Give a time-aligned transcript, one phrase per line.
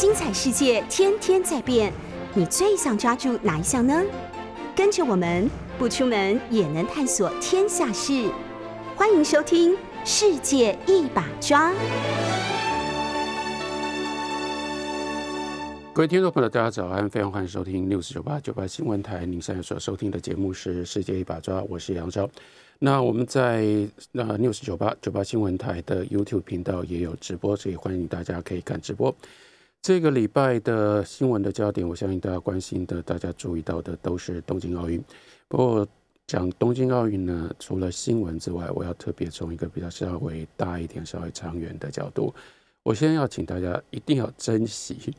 [0.00, 1.92] 精彩世界天天在变，
[2.32, 4.02] 你最想抓住哪一项呢？
[4.74, 5.46] 跟着我们
[5.78, 8.30] 不出门也能探索天下事，
[8.96, 11.70] 欢迎收听《世界一把抓》。
[15.92, 19.26] 各位听众朋友，大家早安，非常欢迎收听六四九八九八新闻台。
[19.26, 22.26] 您现在所收听的节目是《世界一把抓》，我是杨昭。
[22.78, 23.66] 那我们在
[24.12, 29.14] 那六四九八九八新闻台的 YouTube 频道也有直播，所以欢迎大家可以看直播。
[29.82, 35.02] 这个礼拜的新闻的焦点，我相信大家关心的、大家注意到的都是东京奥运。
[35.48, 35.88] 不过
[36.26, 42.34] 讲东京奥运呢，除了新闻之外，我要特别从一个比较稍微大一点、稍微长远的角度，
[42.82, 45.14] 我先要请大家一定要珍惜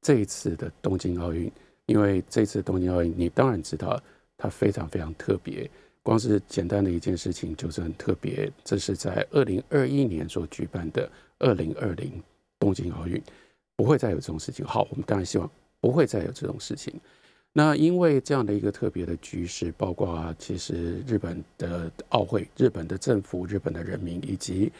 [0.00, 1.52] 这一次的东京奥运，
[1.84, 4.00] 因为这次东京奥运，你当然知道
[4.38, 5.70] 它非常非常特别。
[6.02, 11.06] 光是简单的一件事情就是很特别，这是在二零二一年所举办的
[11.38, 12.10] 二零二零
[12.58, 13.20] 东京奥运，
[13.76, 14.64] 不会再有这种事情。
[14.64, 16.92] 好，我们当然希望不会再有这种事情。
[17.52, 24.70] 那因为这样的一个特别的局势，包括其实日本的奥会、日本的政府、日本的人民以及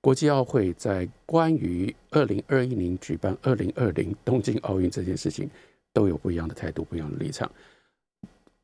[0.00, 5.48] 国际奥会在关于二零二一年举办二零二零东京奥运这件事情，
[5.92, 7.50] 都有不一样的态度、不一样的立场。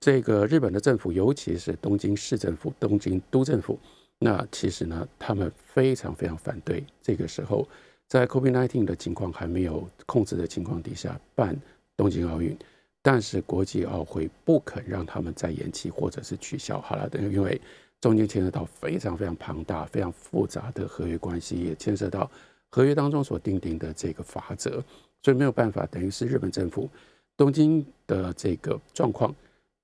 [0.01, 3.79] 这个日本的政府，尤其是东京市政府、东京都政府，
[4.19, 6.85] 那其实呢，他们非常非常反对。
[7.01, 7.69] 这个时候，
[8.11, 11.57] 在 COVID-19 的情况还没有控制的情况底下办
[11.97, 12.59] 东京奥运，
[13.01, 16.81] 但是国际奥会不肯让他们再延期或者是取消。
[16.81, 17.61] 好了，等因为
[18.01, 22.29] 中间牵涉到非常非常庞大、非常复杂的合约关系，也牵涉到
[22.69, 24.83] 合约当中所定定的这个法则，
[25.23, 26.91] 所以没有办法，等于是日本政府
[27.37, 29.33] 东京的这个状况。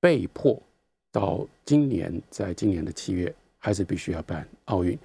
[0.00, 0.60] 被迫
[1.12, 4.98] 到今年，在今年的七月，还是必须要办奥运。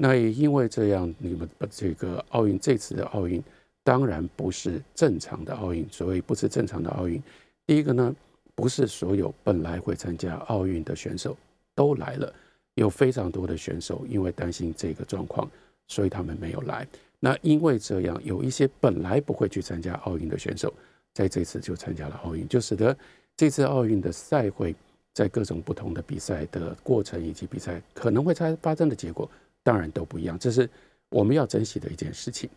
[0.00, 3.42] 那也因为这样，你们这个奥运这次的奥运，
[3.82, 5.84] 当然不是正常的奥运。
[5.90, 7.20] 所谓不是正常的奥运，
[7.66, 8.14] 第一个呢，
[8.54, 11.36] 不是所有本来会参加奥运的选手
[11.74, 12.32] 都来了，
[12.74, 15.50] 有非常多的选手因为担心这个状况，
[15.88, 16.86] 所以他们没有来。
[17.18, 20.72] 那因为这样，有一些本来不会去参加奥运的选手，
[21.12, 22.96] 在这次就参加了奥运，就使得。
[23.36, 24.74] 这次奥运的赛会，
[25.14, 29.30] 在各种不同的比赛的过程以及比赛可能会发发生的结果，
[29.68, 30.38] 当然都不一样。
[30.38, 30.66] 这是
[31.10, 32.48] 我们要珍惜的一件事情。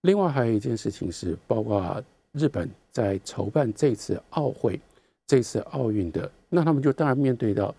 [0.00, 4.80] 另外还有一件事情是，包括日本在筹办这次奥会、
[5.28, 7.72] 这次奥运的，那他们就当然面对到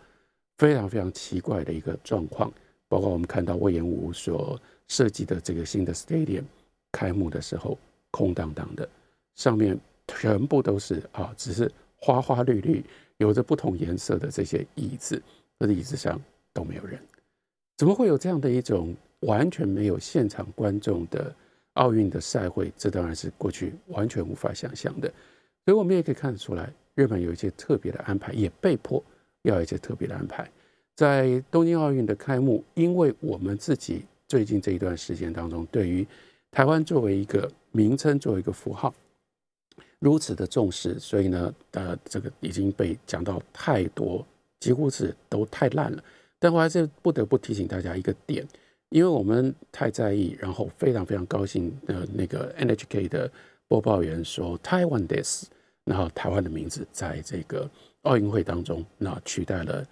[0.58, 2.50] 非常非常奇怪的一个状况。
[2.88, 6.46] 包括我们看到魏延武所设计的这个新的 stadium
[6.94, 7.78] 开幕的时候，
[8.12, 8.88] 空荡荡的，
[9.36, 9.78] 上面
[10.08, 11.70] 全部都是啊，只是。
[12.00, 12.86] 花花绿绿，
[13.18, 15.20] 有着不同颜色的这些椅子，
[15.58, 16.22] 这椅子上
[16.54, 17.02] 都没有人，
[17.78, 21.34] 怎么会有这样的一种完全没有现场观众的
[21.74, 22.72] 奥运的赛会？
[22.76, 25.08] 这当然是过去完全无法想象的。
[25.64, 29.04] 所以，我们也可以看得出来，日本有一些特别的安排，也被迫
[29.44, 30.50] 要一些特别的安排。
[30.96, 36.08] 在东京奥运的开幕，因为我们自己最近这一段时间当中，对于
[36.50, 38.92] 台湾作为一个名称，作为一个符号。
[40.00, 44.26] 如此的重视，所以呢，呃，这个已经被讲到太多，
[44.60, 46.04] 几乎是都太烂了。
[46.40, 48.48] 但我还是不得不提醒大家一个点，
[48.90, 53.32] 因为我们太在意，然后非常非常高兴的那个 NHK 的
[53.68, 55.46] 播报员说 Taiwan this，
[55.84, 57.70] 然后台湾的名字在这个
[58.04, 59.86] 奥运会当中，那取代了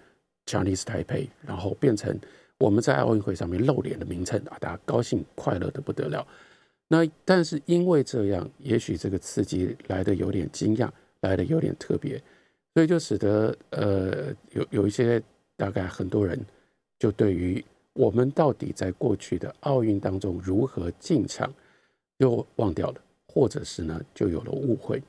[0.46, 2.18] Chinese Taipei，然后变成
[2.58, 6.26] 我们在奥运会上面露脸的名称啊，大家高兴快乐的不得了。
[6.88, 10.88] 那但是因为这样，也许这个刺激来的有点惊讶，
[11.20, 12.22] 来的有点特别，
[12.74, 15.20] 所以就使得呃有有一些
[15.56, 16.38] 大概很多人
[16.98, 21.52] 就对于我们到底在过去的奥运当中如何进场，
[22.18, 25.02] 又忘掉了，或者是呢就有了误会。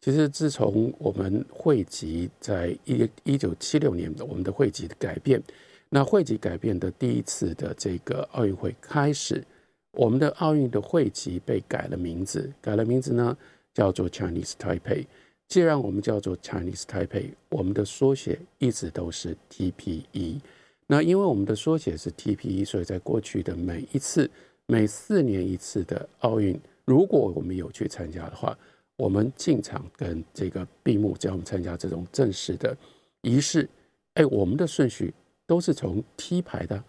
[0.00, 5.40] 其实自从我们汇集在一一九七六年的我们的汇集的改变，
[5.88, 9.44] 那汇集改变的第一次的这个奥运会开始。
[9.92, 13.36] 我们的奥运的会籍被改了名字，改了名字呢，
[13.74, 15.04] 叫做 Chinese Taipei。
[15.52, 20.40] 既然我们叫做 Chinese Taipei，我们的缩写一直都是 TPE。
[20.86, 24.30] 那因为我们的缩写是 TPE，所以在过去的每一次、
[24.64, 28.56] 每四年一次的奥运，如果我们有去参加的话，
[28.96, 32.74] 我们进场跟这个闭幕，只要我们参加这种正式的
[33.20, 33.68] 仪式，
[34.14, 35.12] 哎，我们的顺序
[35.46, 36.82] 都是从 T 排的。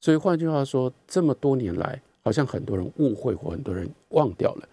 [0.00, 4.68] 所以换句话说，这么多年来，好像很多人误会或很多人忘掉了，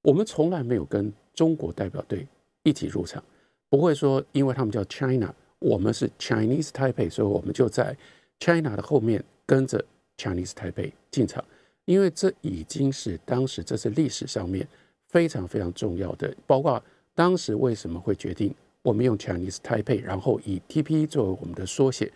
[0.00, 2.26] 我们从来没有跟中国代表队
[2.66, 3.22] 一起入场，
[3.70, 7.96] 不会说因为他们叫 China，我们是 Chinese Taipei，所以我们就在
[8.40, 9.82] China 的后面跟着
[10.18, 11.44] Chinese Taipei 进场，
[11.84, 14.66] 因为这已经是当时这是历史上面
[15.08, 16.82] 非常非常重要的，包括
[17.14, 18.52] 当时为什么会决定
[18.82, 22.12] 我们用 Chinese Taipei，然后以 T P 作为我们的缩写。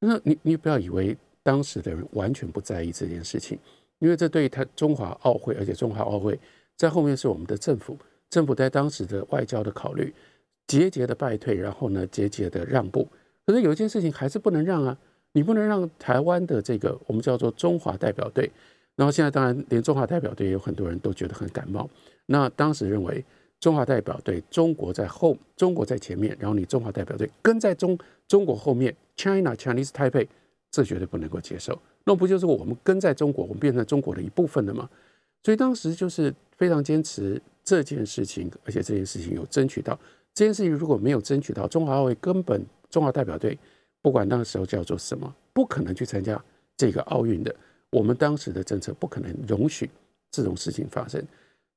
[0.00, 3.58] 那你你不要以为当时的人完全不在意这件事情，
[3.98, 6.38] 因为这对于他中华奥会，而且中华奥会
[6.76, 7.96] 在后面是我们的政府，
[8.32, 10.10] 政府在当时的外交的考虑，
[10.66, 13.06] 节节的败退，然后呢节节的让步。
[13.44, 14.96] 可是有一件事情还是不能让啊，
[15.32, 18.50] 你不能让台湾的这个我们叫做中华代表队。
[18.96, 21.86] 然后现在当然连中华代表队有很多人都觉得很感冒。
[22.24, 23.22] 那当时认为
[23.60, 30.26] 中华代表队中国在后，中国在前面，然后你中华代表队跟在中中国后面，China Chinese Taipei，
[30.70, 31.78] 这绝对不能够接受。
[32.04, 34.88] 那不就是我们跟在中国，我们变成中国的一部分了吗？
[35.42, 39.98] 所以当时就是非常坚持这件事情，而且这件事情有争取到。
[40.34, 43.58] 这件事情如果没有争取到，中华奥会根本中华代表队
[44.00, 46.42] 不管那个时候叫做什么，不可能去参加
[46.76, 47.54] 这个奥运的。
[47.90, 49.90] 我们当时的政策不可能容许
[50.30, 51.22] 这种事情发生，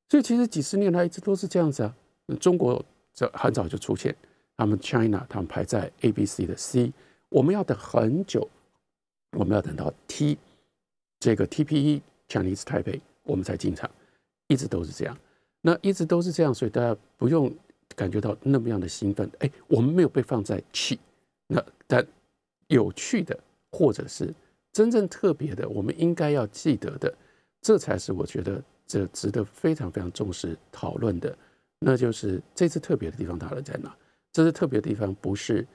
[0.10, 1.94] 所以其实几十年来一直都是这样子啊。
[2.40, 2.84] 中国
[3.14, 4.16] 这很早就出现，
[4.56, 6.94] 他们 China 他们排在 A、B、C 的 C，
[7.28, 8.48] 我们要等很久，
[9.38, 10.38] 我们要等到 T
[11.20, 13.92] 这个 TPE Chinese Taipei 我们才进场，
[14.48, 15.18] 一直都是这样。
[15.68, 17.52] 那一直都是这样，所以大家不用
[17.96, 19.28] 感觉到那么样的兴奋。
[19.40, 21.00] 哎，我们没有被放在气，
[21.48, 22.06] 那但
[22.68, 23.36] 有趣的
[23.72, 24.32] 或者是。
[24.72, 27.12] 真正特别的，我们应该要记得的，
[27.62, 31.36] 这才是我觉得这值得非常非常重视讨论的。
[31.80, 33.96] 那就是这次特别的地方，它在哪？
[34.34, 35.66] 这次特别的地方不是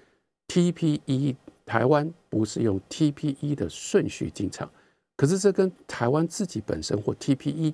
[0.48, 1.34] TPE
[1.64, 4.70] 台湾不是用 TPE 的顺序进场，
[5.16, 7.72] 可是这跟台湾自己本身或 TPE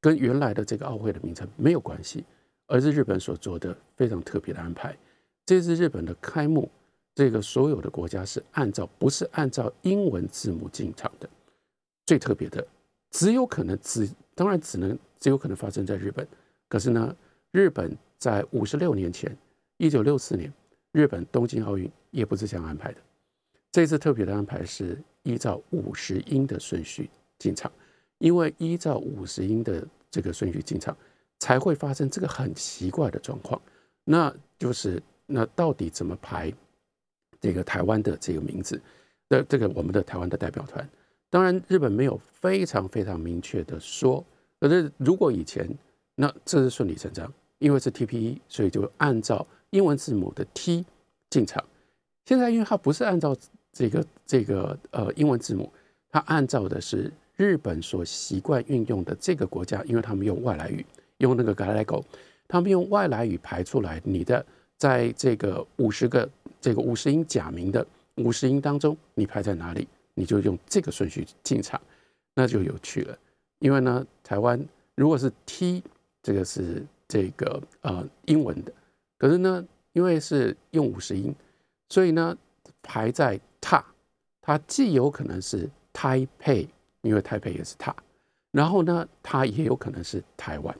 [0.00, 2.24] 跟原来的这个奥会的名称没有关系，
[2.66, 4.96] 而是日本所做的非常特别的安排。
[5.46, 6.70] 这次日本的开幕。
[7.12, 11.28] 这个所有的国家是按照不是按照英文字母进场的，
[12.06, 12.66] 最特别的
[13.10, 16.26] 只有可能只当然只能只有可能发生在日本。
[16.68, 17.14] 可是呢，
[17.50, 19.36] 日本在五十六年前，
[19.76, 20.50] 一九六四年，
[20.92, 22.98] 日本东京奥运也不是这样安排的。
[23.72, 27.70] 这次特别的安排是依照五十音的顺序进场，
[28.20, 30.96] 因为依照五十音的这个顺序进场，
[31.40, 33.60] 才会发生这个很奇怪的状况。
[34.04, 36.50] 那就是那到底怎么排？
[37.42, 38.78] 这个台湾的这个名字
[39.26, 40.86] 的这个我们的台湾的代表团，
[41.30, 44.22] 当然日本没有非常非常明确的说，
[44.60, 45.66] 可是如果以前
[46.16, 50.84] 那这是顺理成章，因为是 TPE，所以就按照英文字母的 T
[51.30, 51.64] 进场。
[52.26, 53.34] 现在因为它不是按照
[53.72, 55.72] 这个这个呃英文字母，
[56.10, 57.10] 它按照的是
[57.40, 60.84] 日本所习惯运用的这个国家，因为他们用外来语，
[61.16, 62.04] 用那个 Gallego，
[62.46, 64.44] 他们用外来语排出来你的。
[64.76, 66.28] 在这个五十个
[66.60, 71.80] 这个五十音假名的五十音当中，你排在哪里，你就用这个顺序进场，
[72.34, 73.18] 那就有趣了。
[73.58, 74.62] 因为呢，台湾
[74.94, 75.82] 如果是 T，
[76.22, 78.72] 这个是这个呃英文的，
[79.16, 81.34] 可是呢，因为是用五十音，
[81.88, 82.36] 所以呢
[82.82, 83.82] 排在塔，
[84.42, 86.68] 它既有可能是 Taipei，
[87.02, 87.94] 因为台北也是塔，
[88.50, 90.76] 然后呢，它也有可能是台湾，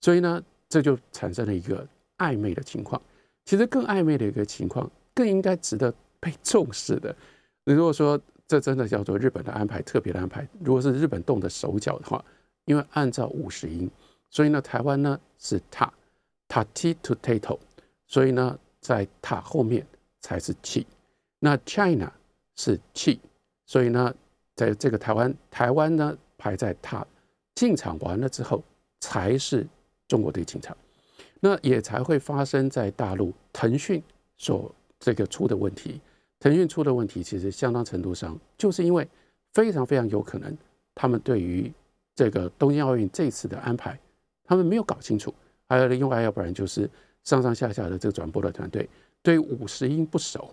[0.00, 1.86] 所以呢，这就产生了一个
[2.18, 3.00] 暧昧的情况。
[3.44, 7.14] 其实更暧昧的一个情况，更应该值得被重视的。
[7.64, 12.24] 你如果说这真的叫做日本的安排，特别的安排，如果是日本动的手脚的话，
[12.66, 13.90] 因为按照五十音，
[14.30, 15.92] 所以呢，台湾呢是塔
[16.46, 17.58] 塔 t to tato，
[18.06, 19.86] 所以呢，在塔后面
[20.20, 20.86] 才是气。
[21.38, 22.12] 那 China
[22.56, 23.20] 是气，
[23.64, 24.14] 所以呢，
[24.58, 27.06] 在这个台湾台湾呢排在他
[27.54, 28.60] 进场完了之后，
[28.98, 29.64] 才是
[30.08, 30.76] 中国队进场。
[31.38, 34.02] 那也才会发生在大陆腾讯
[34.36, 36.00] 所这个出的问题。
[36.40, 39.06] 腾讯出的问题，其实相当程度上就是因为
[39.52, 40.58] 非常非常有可能，
[40.92, 41.72] 他们对于
[42.16, 43.96] 这个东京奥运这次的安排，
[44.42, 45.32] 他们没有搞清楚。
[45.68, 46.90] 还有另外，要不然就是
[47.22, 48.88] 上上下下的这个转播的团队
[49.22, 50.52] 对五十音不熟，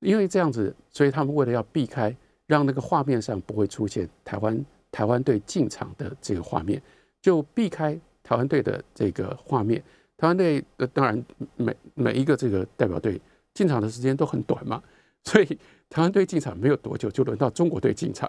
[0.00, 2.16] 因为这样子，所以他们为了要避开
[2.48, 6.82] 让那个画面上不会出现台湾台湾队进场的这个画面，
[7.22, 9.80] 就避开台湾队的这个画面。
[10.16, 11.24] 台湾队呃，当然
[11.54, 13.20] 每每一个这个代表队
[13.54, 14.82] 进场的时间都很短嘛，
[15.22, 15.46] 所以
[15.88, 18.28] 台湾队进场没有多久，就轮到中国队进场，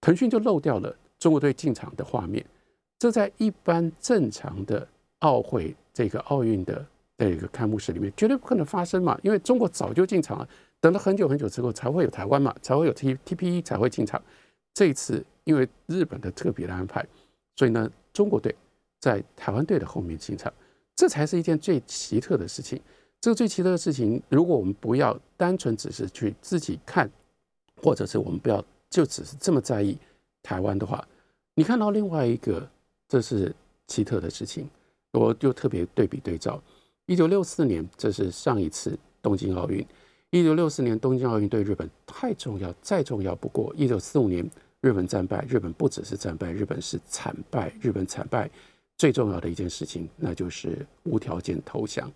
[0.00, 2.44] 腾讯就漏掉了中国队进场的画面。
[2.98, 4.86] 这在一般正常的
[5.20, 6.84] 奥会这个奥运的
[7.16, 10.48] 这个开幕式里面绝对不可能发生嘛，因为中国早就进场了，
[10.80, 14.20] 等了很久很久之后才会有台湾嘛，才会有 T T P E 才会进场。
[14.72, 17.06] 这一次因为日本的特别的安排，
[17.56, 18.54] 所以呢，中国队
[18.98, 20.52] 在台湾队的后面进场。
[20.96, 22.78] 这才是一件最奇特的事情。
[23.22, 27.10] 这个最奇特的事情，如果我们不要单纯只是去自己看，
[27.76, 29.96] 或者是我们不要就只是这么在意
[30.42, 31.06] 台湾的话，
[31.54, 32.68] 你看到另外一个
[33.08, 33.54] 这是
[33.86, 34.68] 奇特的事情，
[35.12, 36.62] 我就特别对比对照，
[37.06, 39.86] 一九六四年这是上一次东京奥运，
[40.30, 43.74] 一九六四年东京奥运对日本太重要，再重要不过。
[43.76, 44.48] 一九四五年
[44.80, 48.48] 日本战败，日本不只是战败，日本是惨败，日本惨败
[48.96, 52.10] 最重要的一件事情，那就是无条件投降。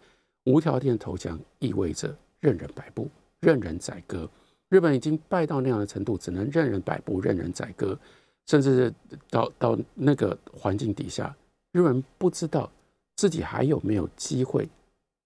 [0.45, 3.09] 无条件投降意味着任人摆布、
[3.41, 4.31] 任人宰割。
[4.69, 7.99] 日本已经败到那样的程度，只能任人摆布、任人宰割，
[8.47, 8.95] 甚至
[9.29, 11.35] 到到那个环境底下，
[11.73, 12.71] 日本不知道
[13.17, 14.69] 自己还有没有机会，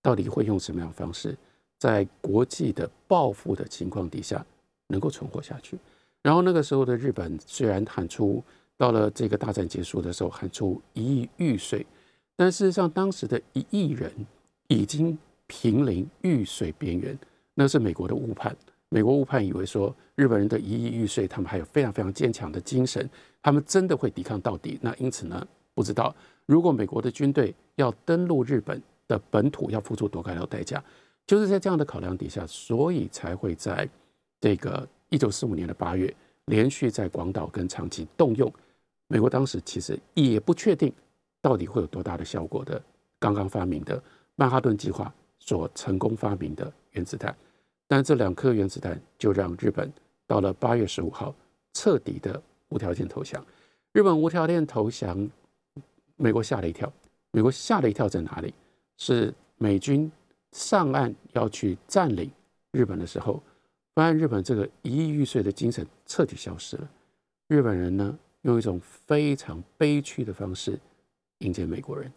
[0.01, 1.37] 到底会用什么样的方式，
[1.79, 4.45] 在国际的报复的情况底下
[4.89, 5.79] 能够存活下去。
[6.23, 8.43] 然后那个时候的日本虽然喊出
[8.77, 11.87] 到了这个大战结束的时候喊出一亿玉碎，
[12.37, 14.13] 但事实上当时的一亿人。
[14.71, 15.17] 已经
[15.47, 17.19] 濒临玉碎边缘，
[17.55, 18.55] 那是美国的误判。
[18.91, 23.09] 美国误判以为说日本人的一亿玉碎，他们还有非常非常坚强的精神，
[23.43, 24.79] 他们真的会抵抗到底。
[24.83, 30.85] 那因此呢，不知道如果美国的军队要登陆日本的本土，要付出多高的代价。
[31.29, 33.87] 就是在这样的考量底下，所以才会在
[34.41, 36.13] 这个一九四五年的八月，
[36.47, 38.51] 连续在广岛跟长崎动用
[39.09, 40.91] 美国当时其实也不确定
[41.43, 42.83] 到底会有多大的效果的
[43.19, 44.03] 刚刚发明的。
[44.37, 47.37] 曼哈顿计划所成功发明的原子弹，
[47.87, 49.93] 但这两颗原子弹就让日本
[50.27, 51.35] 到了八月十五号
[51.75, 53.45] 彻底的无条件投降。
[53.93, 55.29] 日本无条件投降，
[56.17, 56.91] 美国吓了一跳。
[57.33, 58.55] 美国吓了一跳在哪里？
[58.97, 60.11] 是美军
[60.53, 62.31] 上岸要去占领
[62.73, 63.43] 日本的时候，
[63.95, 66.89] 发现日本这个一亿玉碎的精神彻底消失了。
[67.49, 70.79] 日本人呢，用一种非常悲屈的方式
[71.39, 72.13] 迎接美国人。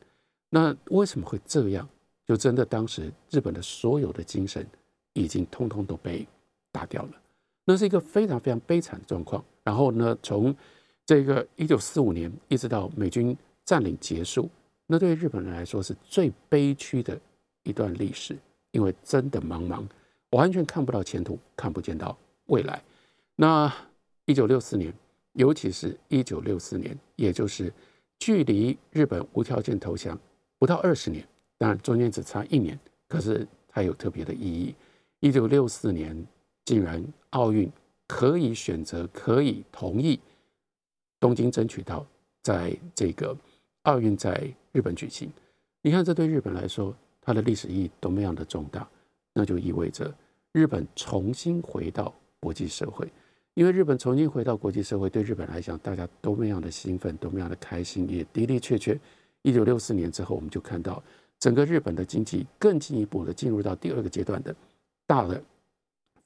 [0.49, 1.87] 那为什么会这样？
[2.27, 4.65] 就真的当时日本的所有的精神
[5.13, 6.25] 已经通通都被
[6.71, 7.11] 打掉了，
[7.65, 9.43] 那是一个非常非常悲惨的状况。
[9.63, 10.55] 然后呢，从
[11.05, 13.35] 这个一九四五年一直到美军
[13.65, 14.49] 占领结束，
[14.87, 17.19] 那对日本人来说是最悲屈的
[17.63, 18.37] 一段历史，
[18.71, 19.83] 因为真的茫茫，
[20.31, 22.81] 完全看不到前途，看不见到未来。
[23.35, 23.73] 那
[24.25, 24.93] 一九六四年，
[25.33, 27.71] 尤其是一九六四年，也就是
[28.19, 30.17] 距离日本无条件投降
[30.57, 31.27] 不到二十年。
[31.57, 34.75] 当然，中间只差一年，可是它有特别的意义。
[35.19, 36.25] 一九六四年，
[36.65, 37.71] 竟然奥运
[38.07, 40.19] 可以选择，可以同意
[41.19, 42.05] 东京争取到
[42.41, 43.37] 在这个
[43.83, 45.31] 奥运在日本举行。
[45.83, 48.87] 你看，这对日本来说，它的历史意义多么样的重大？
[49.33, 50.13] 那就意味着
[50.51, 53.07] 日本重新回到国际社会。
[53.53, 58.97] 因为日本重新回到国际社会，对日本来讲，大家多么样的兴奋，多么样的开心，也的的确确。
[59.41, 61.01] 一九六四年之后，我们就看到。
[61.39, 64.55] 整个日本的经济更进一步的进入到第二个阶段的
[65.07, 65.41] 大的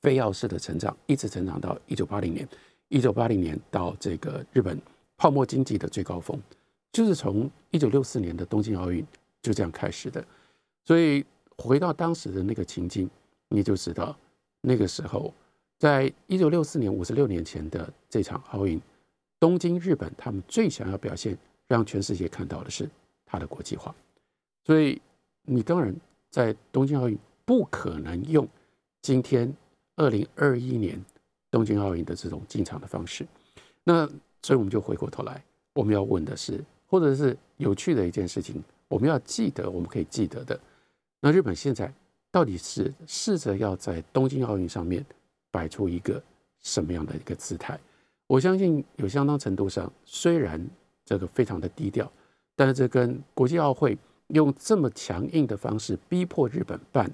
[0.01, 2.45] 非要式的成长，一直成长到一九八零年。
[2.89, 4.77] 一九八零年到这个日本
[5.15, 6.37] 泡沫经济的最高峰，
[6.91, 9.05] 就是从一九六四年的东京奥运
[9.41, 10.21] 就这样开始的。
[10.85, 11.25] 所以
[11.57, 13.09] 回到当时的那个情境，
[13.49, 14.15] 你就知道
[14.61, 15.33] 那个时候，
[15.79, 18.79] 在一九六四年五十六年前的这场奥运，
[19.39, 21.37] 东京日本他们最想要表现，
[21.67, 22.89] 让全世界看到的是
[23.25, 23.93] 它的国际化。
[24.63, 25.01] 所以，
[25.43, 25.95] 你当然
[26.29, 28.47] 在东京奥运不可能用
[29.01, 29.51] 今天
[29.95, 31.03] 二零二一年
[31.49, 33.25] 东京奥运的这种进场的方式。
[33.83, 34.07] 那
[34.41, 40.59] 所以我们就回过头来，我们要问的是，或者是有趣的一件事情，我们要记得，我们可以记得的。
[41.19, 41.93] 那日本现在
[42.31, 45.05] 到底是试着要在东京奥运上面
[45.51, 46.21] 摆出一个
[46.59, 47.79] 什么样的一个姿态？
[48.27, 50.65] 我相信有相当程度上，虽然
[51.03, 52.11] 这个非常的低调，
[52.55, 53.97] 但是这跟国际奥会。
[54.29, 57.07] 用这么强硬的方式逼迫日本办，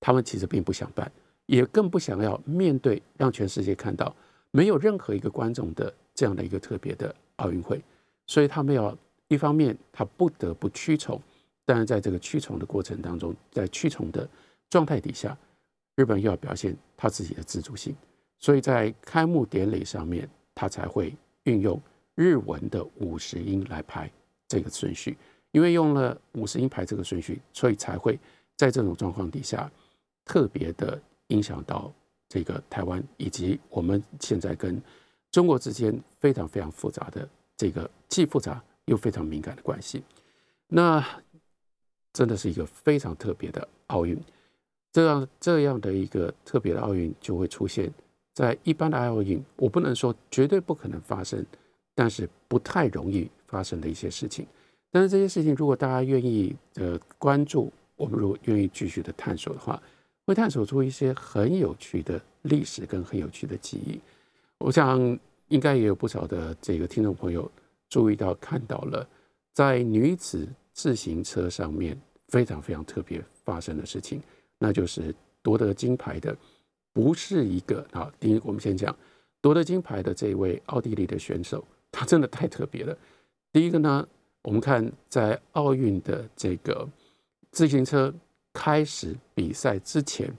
[0.00, 1.12] 他们其实并不想办，
[1.44, 4.16] 也更不想要面对让全世界看到
[4.50, 7.84] 没有任何一个观众的这样的一个特别的奥运会，
[8.26, 8.96] 所以他们要
[9.28, 11.20] 一方面他不得不屈从，
[11.68, 14.26] 但是在这个驱虫的过程当中，在驱虫的
[14.70, 15.36] 状态底下，
[15.96, 17.94] 日本又要表现他自己的自主性，
[18.38, 21.78] 所以在开幕典礼上面，他才会运用
[22.14, 24.10] 日文的五十音来排
[24.48, 25.14] 这个顺序。
[25.50, 28.18] 因为用了五十音排这个顺序，所以才会
[28.56, 29.70] 在这种状况底下
[30.24, 31.92] 特别的影响到
[32.30, 34.80] 这个台湾以及我们现在跟
[35.30, 40.02] 中国之间非常非常复杂的这个既复杂又非常敏感的关系。
[40.70, 41.02] 那
[42.18, 44.18] 真的是一个非常特别的奥运，
[44.90, 47.88] 这样这样的一个特别的奥运就会出现
[48.34, 51.46] 在一般的奥运，我不能说绝对不可能发生，
[51.94, 54.44] 但是不太容易发生的一些事情。
[54.90, 59.80] 但是这些事情，如果大家愿意呃关注，我们如果愿意继续的探索的话，
[60.26, 64.00] 会探索出一些很有趣的历史跟很有趣的记忆。
[64.58, 64.98] 我想
[65.46, 67.48] 应该也有不少的这个听众朋友
[67.88, 69.08] 注意到看到了，
[69.54, 71.96] 在女子自行车上面
[72.28, 74.22] 非常非常特别发生的事情，
[74.58, 76.36] 那就是夺得金牌的
[76.92, 78.12] 不是一个啊。
[78.18, 78.94] 第一，我们先讲
[79.40, 82.96] 夺得金牌的这位奥地利的选手，他真的太特别了。
[83.52, 84.06] 第一个呢，
[84.42, 86.88] 我们看在奥运的这个
[87.50, 88.12] 自行车
[88.52, 90.32] 开始比赛之前，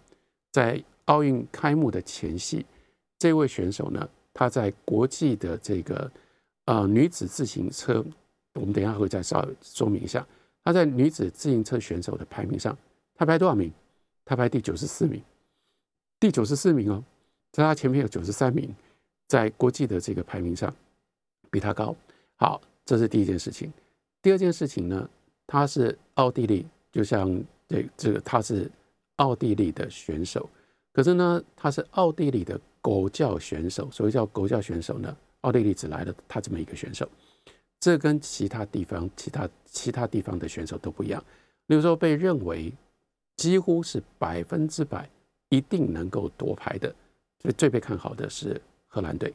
[0.52, 2.66] 在奥运开幕的前夕，
[3.18, 6.12] 这位选手呢，他在国际的这个
[6.66, 8.06] 呃女子自行车。
[8.54, 10.28] 我们等一下会再稍微说明一下，
[10.64, 12.78] 他在女子自行车选手的排名上，
[13.16, 13.72] 他排多少名？
[14.26, 15.22] 他排第九十四名，
[16.20, 17.04] 第九十四名哦，
[17.52, 18.74] 在他前面有九十三名，
[19.28, 20.72] 在国际的这个排名上
[21.50, 21.96] 比他高。
[22.36, 23.74] 好，这是第一件事情。
[24.22, 25.10] 第二件事情呢，
[25.48, 28.70] 他是奥地利，就像这这个他是
[29.16, 30.48] 奥地利的选手，
[30.94, 33.90] 可是呢，他是奥地利的狗叫选手。
[33.92, 37.10] 所谓叫狗叫选手呢，奥地利只来了他这么一个选手。
[37.80, 41.24] 这跟其他地方、其他其他地方的选手都不一样。
[41.68, 42.74] 例如说，被认为
[43.38, 45.10] 几乎是百分之百
[45.48, 46.94] 一定能够夺牌的，
[47.40, 49.34] 最最被看好的是荷兰队。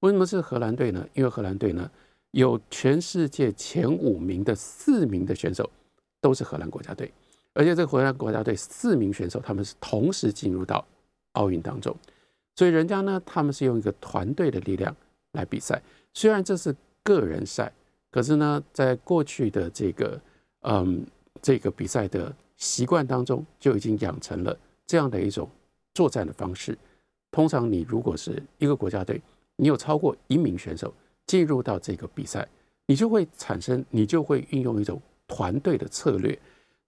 [0.00, 1.08] 为什么是荷兰队呢？
[1.14, 1.90] 因为荷兰队呢
[2.32, 5.70] 有全世界前五名的四名的选手
[6.20, 7.10] 都是荷兰国家队，
[7.54, 10.86] 而且这个荷兰国家队四名选手他们是同时进入到
[11.32, 11.96] 奥运当中，
[12.56, 14.94] 所以人家呢他们是用一个团队的力量
[15.32, 15.80] 来比赛。
[16.12, 17.72] 虽然这是个人赛。
[18.16, 20.18] 可是呢，在过去的这个
[20.62, 21.06] 嗯
[21.42, 25.46] 这个比赛的习惯当中，就已经养成了这样的一种
[25.92, 26.78] 作战的方式。
[27.30, 29.20] 通常你如果是一个国家队，
[29.56, 30.94] 你有超过一名选手
[31.26, 32.48] 进入到这个比赛，
[32.86, 36.38] 你就会产生，你就会运用一种团队的策略。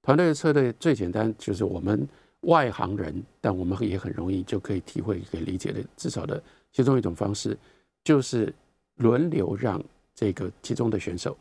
[0.01, 2.09] 团队的策略最简单就是我们
[2.41, 6.43] 外行人，但我们也很容易就可以体会、可以理解的，至少的
[6.73, 7.55] 其中一种方式，
[8.03, 8.51] 就是
[8.95, 9.79] 轮流让。
[10.19, 11.37] 这个其中的选手，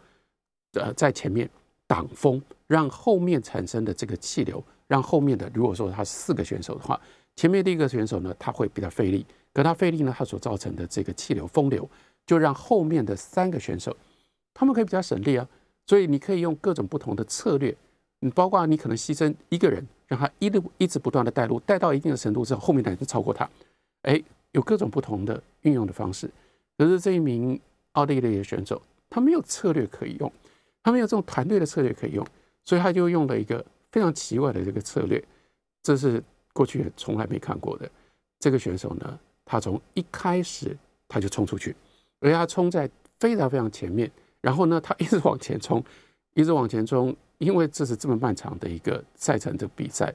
[0.73, 1.49] 呃，在前面
[1.87, 7.01] 挡风，让后面产生的这个气流，让后面的如果说他四个选手的话，
[7.35, 11.89] 前面第一个选手呢，他会比较费力，可他费力呢，他所造成的这个气流风流，
[12.27, 13.97] 就让后面的三个选手，
[14.53, 15.49] 他们可以比较省力啊。
[15.87, 17.75] 所以你可以用各种不同的策略，
[18.19, 23.49] 你包括你可能牺牲一个人，让他一路一直不断的带路，带到一定的程度之后，后面的人就超过他。
[24.03, 26.29] 哎，有各种不同的运用的方式。
[26.77, 27.59] 可是这一名。
[27.97, 28.79] 奥地利的选手，
[29.09, 30.31] 他没有策略可以用，
[30.83, 32.25] 他没有这种团队的策略可以用，
[32.63, 35.21] 所以他就用了一个非常奇怪的这个策略，
[35.81, 37.89] 这是过去从来没看过的。
[38.39, 41.75] 这个选手呢，他从一开始他就冲出去，
[42.19, 42.87] 而他冲在
[43.19, 45.83] 非常非常前面，然后呢，他 一直往前冲，
[46.35, 50.13] 一直往前冲，因为这是这么漫长的一个赛程的比赛，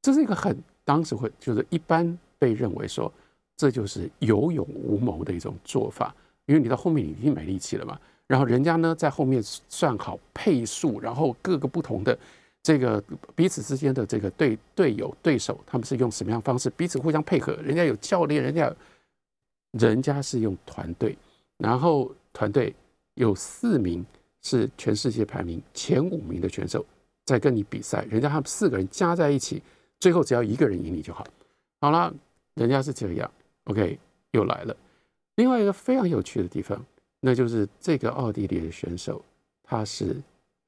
[0.00, 3.12] 这是一个很当时会就是一般被认为说
[3.54, 6.14] 这就是有勇无谋的一种做法。
[6.48, 12.18] 因为你到后面已经没力气了嘛，然后人家呢在后面算好配速，然后各个不同的
[12.62, 13.02] 这个
[13.34, 17.52] 彼此之间的这个队队友对手，他们是用什么样方式彼此互相配合？
[17.56, 18.74] 人家有教练，人家
[19.72, 21.16] 人家是用团队，
[21.58, 22.74] 然后团队
[23.14, 24.04] 有四名
[24.40, 26.84] 是全世界排名前五名的选手
[27.26, 29.62] 在跟你比赛，人家他们四个人加在一起，
[30.00, 31.26] 最后只要一个人赢你就好。
[31.82, 32.10] 好了，
[32.54, 33.30] 人家是这样
[33.64, 33.98] ，OK，
[34.30, 34.74] 又来了。
[35.38, 36.84] 另外一个非常有趣的地方，
[37.20, 39.24] 那就是这个奥地利的选手，
[39.62, 40.16] 他是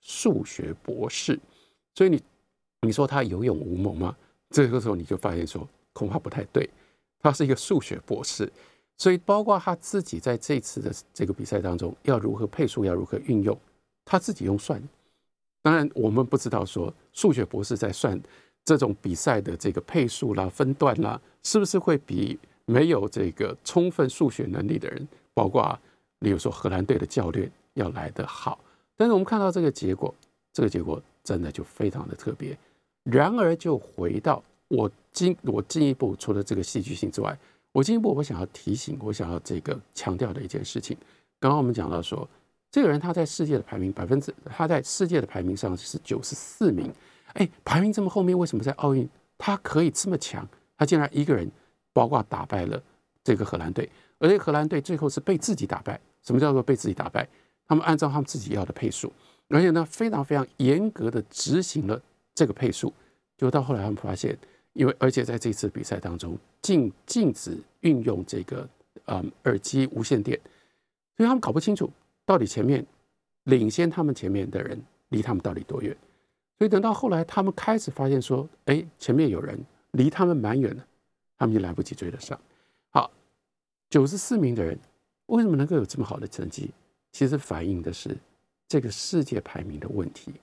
[0.00, 1.37] 数学博士，
[1.96, 2.22] 所以你
[2.83, 4.16] 你说他有勇无谋吗？
[4.48, 6.70] 这个时候你就发现说恐怕不太对，
[7.18, 8.48] 他是一个数学博士，
[8.96, 13.59] 所以包括他自己在这次的这个比赛当中要如何配速，要如何运用，
[14.04, 14.80] 他自己用算。
[15.62, 18.18] 当然我们不知道说数学博士在算
[18.64, 22.38] 这种比赛的这个配速啦、分段啦，是不是会比。
[22.66, 25.79] 没有这个充分数学能力的人，包括
[26.20, 28.59] 例如说荷兰队的教练要来得好。
[28.96, 30.14] 但是我们看到这个结果，
[30.53, 32.57] 这个结果真的就非常的特别。
[33.03, 37.37] 然而，就回到我进我进一步除了这个戏剧性之外，
[37.73, 40.96] 我进一步我想要提醒，我想要这个强调的一件事情。
[41.38, 42.29] 刚刚我们讲到说，
[42.70, 46.92] 这个人他在世界的排名百分之他在世界的排名上是九十四名，
[47.33, 50.46] 哎，排名这么后面，为什么在奥运他可以这么强？
[50.77, 51.51] 他竟然一个人。
[51.92, 52.83] 包括打败了
[53.22, 56.00] 这个荷兰队，而且荷兰队最后是被自己打败。
[56.22, 57.26] 什么叫做被自己打败？
[57.66, 59.12] 他们按照他们自己要的配速，
[59.48, 62.00] 而且呢非常非常严格的执行了
[62.35, 62.92] 这个配速。
[63.38, 64.37] 就到后来他们发现，
[64.74, 68.68] 因为而且在这次比赛当中禁禁止运用这个
[69.07, 70.38] 嗯耳机无线电，
[71.16, 71.90] 所以他们搞不清楚
[72.26, 72.85] 到底前面
[73.44, 75.96] 领先他们前面的人离他们到底多远。
[76.59, 79.59] 所以等到后来他们开始发现说，哎，前面有人
[79.92, 80.85] 离他们蛮远的。
[81.40, 82.38] 他们就来不及追得上。
[82.90, 83.11] 好，
[83.88, 84.79] 九十四名的人
[85.26, 86.70] 为什么能够有这么好的成绩？
[87.12, 88.14] 其实反映的是
[88.68, 90.35] 这个世界排名的问题。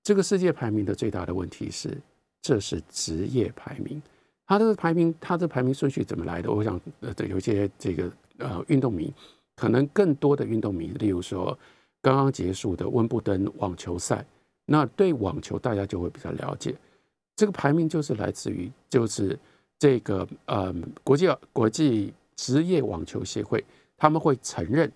[0.00, 2.00] 这个世界排名的最大的问题是，
[2.40, 4.00] 这是职业排名。
[4.46, 6.48] 它这个排名，它这排名顺序怎么来的？
[6.52, 9.12] 我想，呃，有些这个呃运动迷，
[9.56, 11.58] 可能更多的运动迷，例如说
[12.00, 14.24] 刚刚结束的温布登网球赛，
[14.66, 16.76] 那对网球大家就会比较了解。
[17.34, 19.36] 这个排名就是来自于，就是
[19.78, 23.64] 这个呃国际国际职业网球协会，
[23.96, 24.90] 他们会承认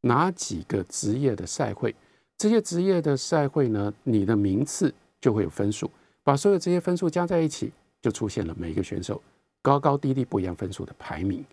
[0.00, 1.94] 哪几个职业的赛会，
[2.36, 5.90] 这些职业的赛会呢，你的名次就会有分数，
[6.22, 7.72] 把所有这些分数加在一起。
[8.02, 9.20] 就出现了每个选手
[9.62, 11.44] 高高低低不一样分数的排名，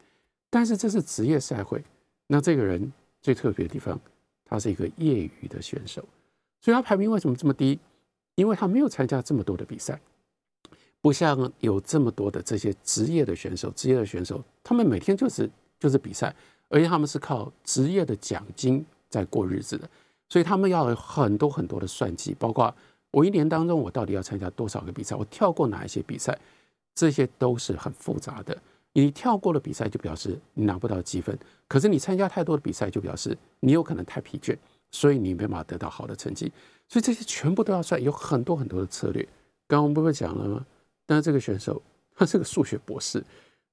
[0.52, 1.84] 但是这是职业赛会，
[2.28, 2.92] 那这个人
[3.24, 4.00] 最特别的地方，
[4.46, 6.06] 他是一个业余的选手，
[6.62, 7.80] 所以他排名为什么这么低？
[8.36, 10.00] 因为他没有参加这么多的比赛，
[11.04, 16.34] 不像有这么多的这些职业的选手，职业的选手他们每天就是就是比赛，
[16.70, 19.88] 而且他们是靠职业的奖金在过日子的，
[20.30, 22.74] 所以他们要有很多很多的算计，包括。
[23.12, 25.16] 我一年当中，我到底要参加多少个比赛？
[25.16, 26.36] 我跳过哪一些比赛？
[26.96, 28.58] 这些都是很复杂的。
[28.94, 31.36] 你跳过了比赛，就表示你拿不到积分；
[31.68, 34.58] 可是你参加太多的比赛，就表示你有可能太疲倦，
[34.89, 36.52] 所以你没办法得到好的成绩。
[36.88, 39.22] 所以这些全部都要算，有很多很多的策略。
[39.68, 40.66] 刚刚我们不是讲了吗？
[41.13, 41.80] 但是这个选手
[42.15, 43.23] 他是个数学博士，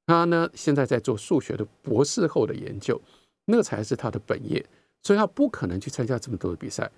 [0.05, 3.01] 他呢现在在做数学的博士后的研究，
[3.47, 4.63] 那才是他的本业，
[5.03, 6.91] 所以他不可能去参加这么多的比赛。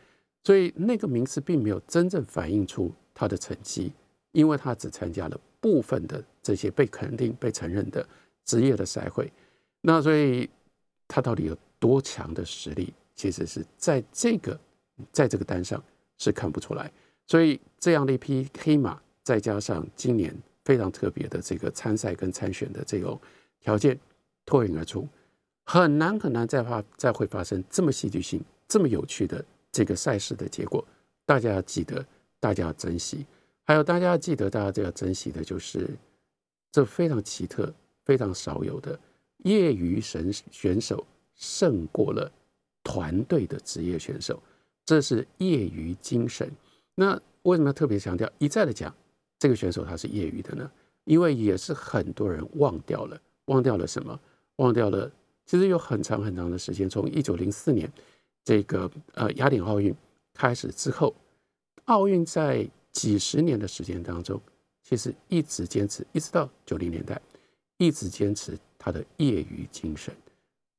[0.42, 3.92] 所以那个名次并没有真正反映出他的成绩，
[4.32, 8.04] 因为他只参加了部分的这些被肯定、被承认的
[8.44, 9.32] 职业的赛会。
[9.80, 10.50] 那所以
[11.06, 14.58] 他到底有多强的实力，其实是在这个
[15.12, 15.80] 在这个单上
[16.18, 16.90] 是看不出来。
[17.28, 23.20] 所以这样的一匹黑马，再加上今年非常特别的这个参赛跟参选的这种
[23.60, 23.98] 条件
[24.44, 25.06] 脱颖而出，
[25.64, 29.44] 很难很难再发再会发生这么戏剧性、这么有趣的。
[29.74, 30.86] 这个赛事的结果，
[31.24, 32.04] 大家要记得，
[32.38, 33.24] 大家要珍惜。
[33.64, 35.88] 还有，大家要记得，大家都要珍惜的，就是
[36.70, 37.72] 这非常奇特、
[38.04, 39.00] 非常少有的
[39.44, 42.30] 业余神选手胜过了
[42.84, 44.42] 团队的职业选手，
[44.84, 46.52] 这是业余精神。
[46.94, 48.94] 那为什么要特别强调一再的讲
[49.42, 50.70] 这个选手他是业余的呢？
[51.02, 54.16] 因为也是很多人忘掉了，忘掉了什么？
[54.58, 55.10] 忘掉了，
[55.44, 57.92] 其实有很长很长的时间，从一九零四年。
[58.44, 59.92] 这个呃，雅典奥运
[60.32, 61.12] 开始之后，
[61.86, 64.40] 奥运在几十年的时间当中，
[64.84, 67.20] 其实一直坚持，一直到九零年代，
[67.78, 70.14] 一直坚持他的业余精神。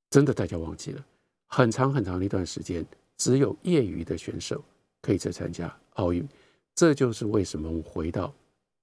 [0.10, 1.06] 真的，大家忘记了，
[1.48, 2.86] 很长很长的一段时间，
[3.18, 4.64] 只有业余的选手
[5.02, 6.26] 可以去参加奥运。
[6.74, 8.34] 这就是为什么我们回到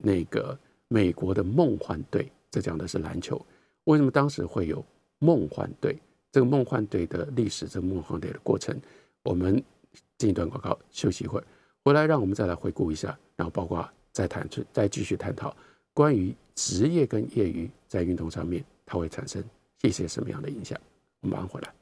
[0.02, 0.58] 那个
[0.88, 3.40] 美国的梦幻队，这讲的是篮球，
[3.84, 4.84] 为什么当时会有
[5.18, 5.96] 梦幻队？
[6.32, 8.80] 这个梦幻队的历史，这个梦幻队的过程，
[9.24, 9.62] 我们
[10.16, 11.44] 进一段广告，休息一会儿，
[11.84, 15.54] 回来让我们再来回顾一下，然后包括再谈，再继续探讨
[15.92, 19.42] 关于职业跟业余在运动上面它会产生
[19.82, 20.78] 一些什么样的影响。
[21.20, 21.72] 我们马上回来。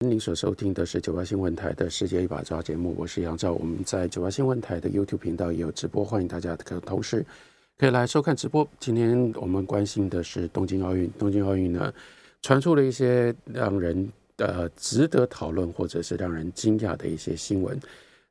[0.00, 3.52] 您所收听的是九八新闻台的世界一把抓节目，我是杨照。
[3.52, 7.24] 我们在九八新闻台的 YouTube 频道也有直播，欢迎大家可同时
[7.76, 8.66] 可以来收看直播。
[8.78, 11.92] 今天我们关心的是东京奥运，东京奥运呢？
[12.40, 17.78] 传出了一些让人呃值得讨论或者是让人惊讶的一些新闻，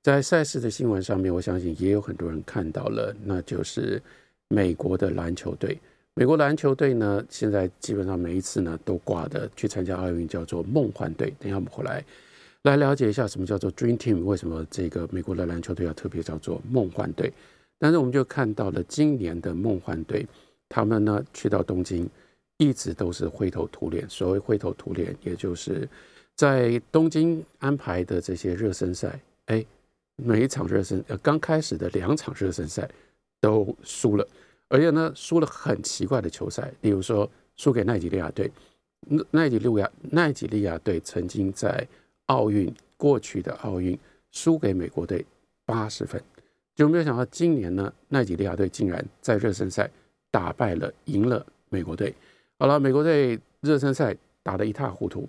[0.02, 4.02] 在赛事的新闻上面，我相信也有很多人看到了，那就是
[4.48, 5.78] 美国的篮球队。
[6.14, 11.34] 美国篮球队呢，现在基本上每一次呢都挂的去参加奥运叫做梦幻队。
[11.38, 12.06] 等下我们回来
[12.62, 17.34] 来了解一下什么叫做 Dream Team，为什么这个美国的篮球队要特别叫做梦幻队？
[17.84, 20.26] 但是我们就看到了今年的梦幻队，
[20.70, 22.10] 他们呢去到东京。
[22.58, 24.08] 一直都是灰头土脸。
[24.08, 25.90] 所谓灰头土脸，也就是
[26.36, 29.66] 在东京安排的这些热身赛，哎，
[30.16, 32.88] 每一场热身呃刚开始的两场热身赛
[33.42, 34.26] 都输了，
[34.70, 38.50] 而且呢输了很奇怪的球赛，例如说输给奈及利亚队。
[39.32, 41.86] 奈及利亚奈及利亚队曾经在
[42.28, 43.98] 奥运过去的奥运
[44.32, 45.26] 输给美国队
[45.66, 46.24] 八十分，
[46.76, 49.90] 就没有想到今年呢奈及利亚队竟然在热身赛
[50.32, 52.14] 打败了赢了美国队。
[52.58, 55.28] 好了，美国队热身赛打得一塌糊涂，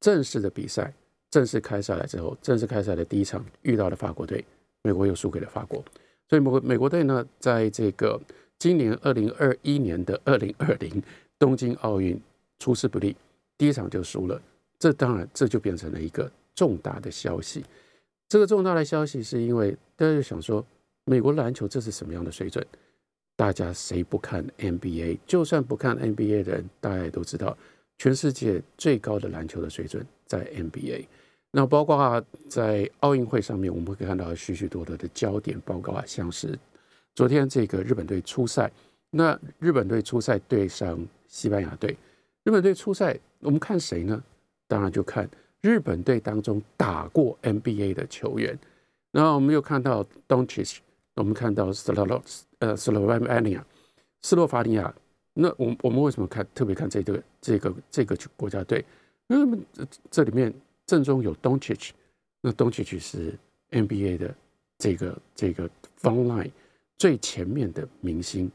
[0.00, 0.92] 正式的比赛
[1.30, 4.44] 正式开赛来之后，正式开赛的第一场遇到了法国队，
[4.82, 5.82] 美国又输给了法国，
[6.28, 8.20] 所以美国美国队呢，在这个
[8.58, 11.02] 今年二零二一年的二零二零
[11.38, 12.20] 东京奥运
[12.58, 13.16] 出师不利，
[13.56, 14.40] 第一场就输了，
[14.78, 17.64] 这当然这就变成了一个重大的消息。
[18.28, 20.64] 这个重大的消息是因为大家就想说，
[21.06, 22.64] 美国篮球这是什么样的水准？
[23.36, 25.18] 大家谁不看 NBA？
[25.26, 27.56] 就算不看 NBA 的人，大家也都知道，
[27.98, 31.06] 全世界最高的篮球的水准在 NBA。
[31.50, 36.58] 那包括在奥运会上面，我们会看到许许多多的焦点，报告啊像是
[37.14, 38.72] 昨天这个日本队初赛，
[39.10, 41.96] 那日本队初赛对上西班牙队，
[42.44, 44.22] 日本队初赛，我们看谁呢？
[44.66, 45.28] 当然就看
[45.60, 48.58] 日本队当中打过 NBA 的球员。
[49.12, 50.78] 然后我们又看到 Doncic，
[51.16, 52.22] 我们看到斯洛
[52.58, 53.64] 呃斯洛文尼亚，
[54.22, 54.94] 斯洛伐尼亚。
[55.36, 58.84] 那我我们为什么看特别看这个这个这个国家队？
[59.28, 59.58] 因为
[60.10, 60.52] 这里面
[60.86, 61.90] 正中有 Doncic，
[62.40, 63.36] 那 Doncic 是
[63.70, 64.34] NBA 的
[64.78, 65.68] 这个这个
[66.00, 66.50] fun line
[66.96, 68.50] 最前面的明星，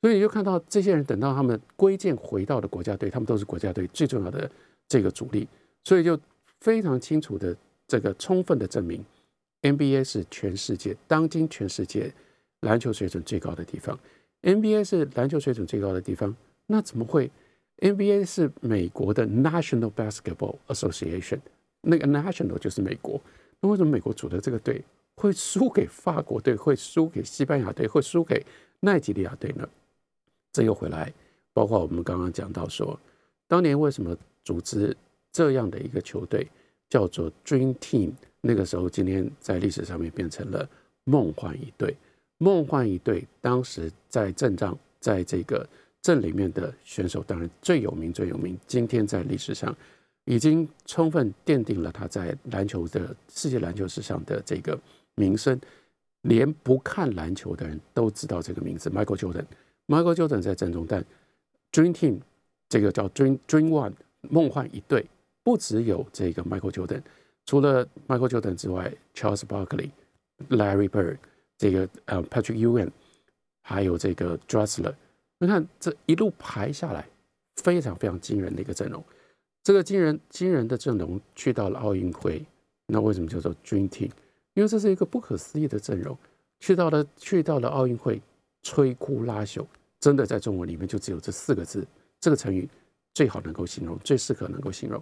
[0.00, 4.50] 所以你就看到这些人等到他们归建回到的国家队，他们都是国家队最重要的
[4.88, 5.46] 这个主力，
[5.84, 6.18] 所以就
[6.60, 9.04] 非常清楚的这个充分的证明
[9.64, 12.12] NBA 是全世界当今全世界
[12.60, 13.98] 篮球水准最高的地方。
[14.42, 17.30] NBA 是篮球水准最高的地方，那怎么会
[17.78, 21.40] ？NBA 是美国的 National Basketball Association，
[21.80, 23.18] 那个 National 就是美国。
[23.60, 24.84] 那为什么美国组的这个队
[25.16, 28.44] 会输给法国队，会输给西班牙队，会输给
[28.80, 29.66] 奈及利亚队呢？
[30.52, 31.10] 这又回来，
[31.54, 33.00] 包括我们刚刚讲到说，
[33.48, 34.94] 当年为什么组织
[35.32, 36.46] 这样的一个球队
[36.90, 38.12] 叫做 Dream Team？
[38.46, 40.68] 那个时候，今天在历史上面变成了
[41.04, 41.96] 梦幻一队。
[42.36, 45.66] 梦幻一队当时在阵仗，在这个
[46.02, 48.58] 阵里面的选手，当然最有名最有名。
[48.66, 49.74] 今天在历史上
[50.26, 54.78] 已经充分奠定了他在篮球的世界篮球史上的这个
[55.14, 55.58] 名声，
[56.22, 58.90] 连不看篮球的人都知道这个名字。
[58.90, 59.44] Michael Jordan。
[59.86, 61.02] Michael Jordan 在阵中，但
[61.72, 62.18] Dream Team
[62.68, 65.06] 这个叫 Dream Dream One 梦幻一队，
[65.42, 67.00] 不只有这个 Michael Jordan，
[67.46, 69.90] 除了 Michael Jordan 之外，Charles Barkley、
[70.48, 71.18] Larry Bird。
[71.56, 72.92] 这个呃，Patrick e w i n
[73.62, 74.92] 还有这个 Dressler，
[75.38, 77.08] 你看这一路排下来，
[77.62, 79.02] 非常非常惊人的一个阵容。
[79.62, 82.44] 这个惊人惊人的阵容去到了奥运会，
[82.88, 84.10] 那为什么叫做 Dream Team？
[84.54, 86.18] 因为这是一个不可思议的阵容。
[86.58, 88.20] 去到了去到了奥运会，
[88.64, 89.64] 摧枯拉朽，
[90.00, 91.86] 真的在中文里面就只有这四个字，
[92.20, 92.68] 这个成语
[93.14, 95.00] 最好能够形容，最适合能够形容。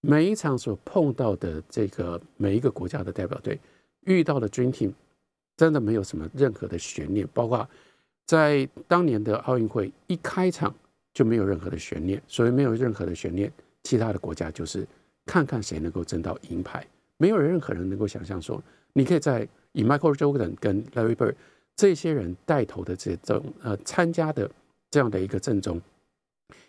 [0.00, 3.58] 每一场所碰到的这个每一个国家的代表队
[4.04, 4.92] 遇到的 Dream Team。
[5.56, 7.68] 真的没有什么任何的悬念，包括
[8.24, 10.72] 在当年的奥运会一开场
[11.12, 13.52] 就没有任何的悬念，所以没有任何的悬念。
[13.82, 14.86] 其他的国家就是
[15.26, 21.34] 看看谁能够争到银牌，没有任何人能够想象说，你可以在以 Michael Jordan 跟 Larry Bird
[21.74, 24.48] 这些人带头的这种呃参加的
[24.92, 25.82] 这样的一个阵中，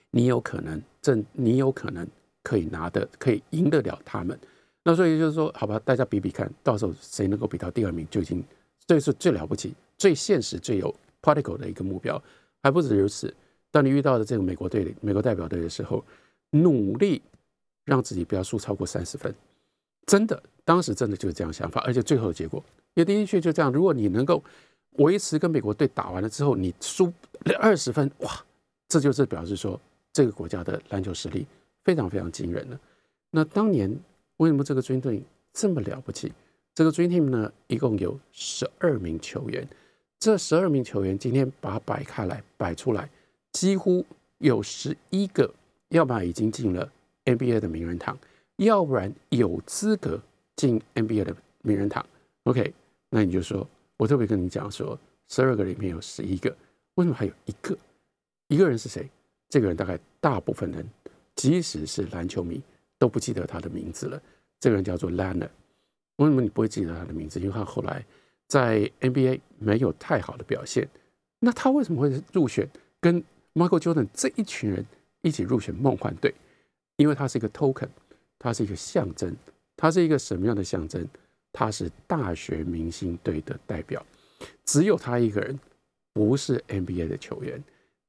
[0.10, 2.08] 你有可能正你有可能
[2.44, 4.38] 可以拿的可以赢得了他们。
[4.84, 8.44] 那所以就是说，好吧，大家比比看到时候谁能够比到第二名就已经。
[8.88, 12.20] 这是最了不起、最现实、最有 particle 的一个目标，
[12.64, 13.32] 还不止如此。
[13.70, 16.04] 当你遇到的这个美国队、美国代表队的时候，
[16.50, 17.22] 努力
[17.86, 19.32] 让自己不要输超过三十分。
[20.08, 22.64] 真的，当时真的就是这样想法，而且最后的结果
[22.96, 23.72] 也的确就这样。
[23.72, 24.44] 如果你能够
[24.94, 27.14] 维持跟美国队打完了之后，你输
[27.60, 28.44] 二十分，哇，
[28.88, 29.80] 这就是表示说
[30.12, 31.46] 这个国家的篮球实力
[31.84, 32.80] 非常非常惊人了。
[33.32, 33.94] 那当年
[34.38, 35.22] 为什么这个军队
[35.54, 36.32] 这么了不起？
[36.76, 39.68] 这个 Dream Team 呢，一共有十二名球员。
[40.18, 43.10] 这十二名球员今天把它摆开来，摆出来，
[43.54, 44.06] 几乎
[44.40, 45.54] 有十一个，
[45.90, 46.92] 要不然已经进了
[47.26, 48.18] NBA 的名人堂，
[48.58, 50.22] 要不然有资格
[50.56, 52.06] 进 NBA 的名人堂。
[52.44, 52.74] OK，
[53.10, 56.54] 那你就说，我特别跟你讲说，十二个里面有十一个，
[56.96, 57.78] 为什么还有一个？
[58.48, 59.10] 一个人是谁？
[59.50, 60.86] 这个人大概大部分人，
[61.36, 62.62] 即使是篮球迷
[62.98, 64.22] 都不记得他的名字了。
[64.60, 65.50] 这个人叫做 Leonard。
[66.18, 67.40] 为什么你不会记得他的名字？
[67.40, 68.06] 因为他后来
[68.48, 70.88] 在 NBA 没有太好的表现。
[71.40, 74.86] 那他为什么会入选跟 Michael Jordan 这一群人
[75.22, 76.34] 一起入选梦幻队？
[76.98, 77.88] 因为他是一个 token，
[78.38, 79.34] 他是一个象征。
[79.78, 81.08] 他是一个什么样的象征？
[81.54, 84.06] 他是大学明星队的代表。
[84.66, 85.58] 只有他一个人
[86.12, 87.64] 不是 NBA 的球员，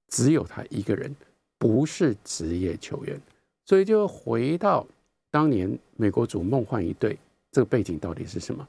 [0.09, 1.15] 只有他一个人
[1.61, 3.21] 不是职业球员。
[3.65, 4.85] 所以就回到
[5.31, 7.17] 当年美国组梦幻一队。
[7.53, 8.67] 这个背景到底是什么？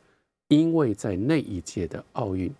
[0.47, 2.51] 因为在那一届的奥运，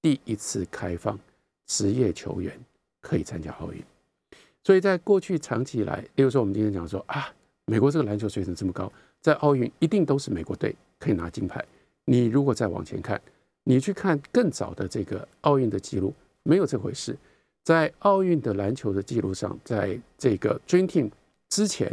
[0.00, 1.18] 第一次开放
[1.66, 2.56] 职业球员
[3.00, 3.82] 可以参加奥运，
[4.62, 7.34] 所以在过去长期以来，例如说我们今天讲说啊，
[7.64, 11.64] 美国这个篮球水准这么高，在奥运一定都是美国队可以拿金牌。
[12.04, 13.20] 你如果再往前看，
[13.64, 17.16] 你去看更早的这个奥运的记录，没有这回事。
[17.66, 21.10] 在奥运的篮球的记录上，在这个 Dream Team
[21.48, 21.92] 之前，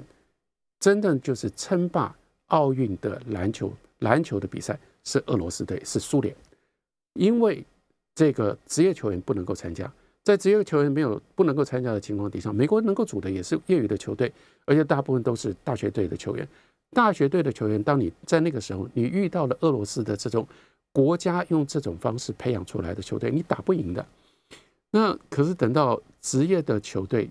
[0.80, 2.16] 真的就是称霸。
[2.48, 6.36] 奥运的篮球篮球的比赛是俄罗斯队，是苏联，
[7.14, 7.66] 因为
[8.14, 14.32] 这个职业球员不能够参加，在职业球员没有不能够参加的情况底下，美国能够组的也是业余的球队，
[14.66, 16.48] 而且大部分都是大学队的球员。
[16.92, 20.48] 大学队的球员，当你在那个时候，你遇到了俄罗斯的这种
[20.92, 24.06] 国家用这种方式培养出来的球队，你打不赢的。
[24.94, 27.28] 那可是等到职业的球队、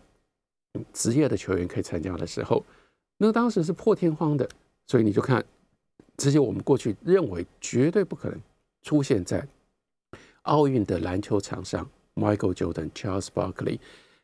[0.93, 2.65] 职业的球员可以参加的时候，
[3.19, 4.49] 那当时是破天荒的。
[4.89, 5.43] 所以你就看
[6.17, 8.39] 这些我们过去认为绝对不可能
[8.83, 9.47] 出现在
[10.43, 13.79] 奥运的篮球场上，Michael Jordan、Charles Barkley、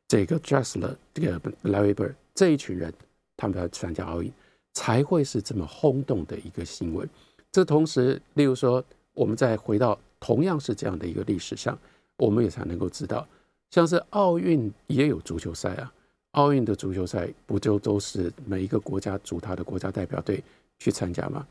[0.09, 2.93] 这个 Drexler、这个 Larry Bird 这一群人，
[3.37, 4.33] 他们要参加奥运。
[4.75, 7.09] 才会是这么轰动的一个新闻。
[7.51, 11.77] 这同时，例如说，我们再回到同样是这样的一个历史上，
[12.19, 13.27] 我们也才能够知道，
[13.71, 15.91] 像是奥运也有足球赛啊。
[16.33, 20.45] 奥运的足球赛不就都是每一个国家组他的国家代表队
[20.79, 21.47] 去参加吗？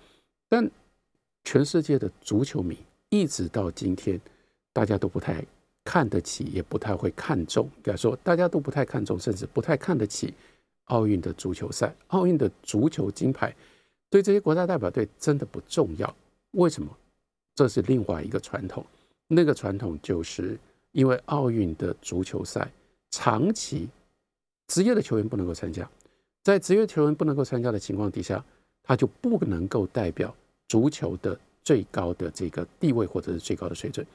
[0.47, 0.69] 但
[1.43, 2.77] 全世界的足球迷
[3.10, 4.21] 一直到今天，
[4.71, 5.43] 大家都不太
[5.84, 7.65] 看得起，也不太会看重。
[7.77, 10.34] 应该说，大家都不太看重，甚至不太看得起。
[10.86, 13.53] 奥运的足球赛，奥运的足球金牌，
[14.10, 16.15] 对这些国家代表队真的不重要。
[16.51, 16.89] 为什么？
[17.56, 18.86] 这是另外一个传统。
[19.28, 20.58] 那个传统就是
[20.92, 22.72] 因为奥运的足球赛
[23.12, 23.88] 长期
[24.68, 25.90] 职业的球员不能够参加，
[26.44, 28.44] 在职业球员不能够参加的情况底下，
[28.84, 30.34] 他就不能够代表
[30.68, 34.06] 足球的最高的这个地位或者是最高的水准。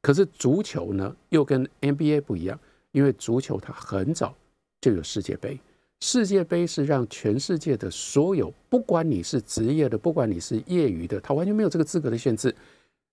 [0.00, 2.58] 可是足球呢，又跟 NBA 不一样，
[2.92, 4.34] 因为足球它很早
[4.80, 5.58] 就有世界杯。
[6.00, 12.54] 世界杯是让全世界的所有，不管你是职业的，不管你是业余的，他完全没有这个资格的限制。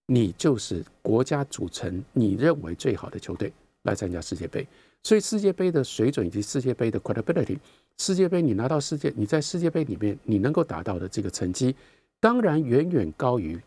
[0.07, 4.67] 你就是国家组成你认为最好的球队来参加世界杯。
[5.03, 7.59] 所以世界杯的水准以及世界杯的 credibility，
[7.97, 11.75] 世界杯你拿到世界，你在世界杯里面你能够达到的这个成绩，
[12.19, 13.61] 当然远远高于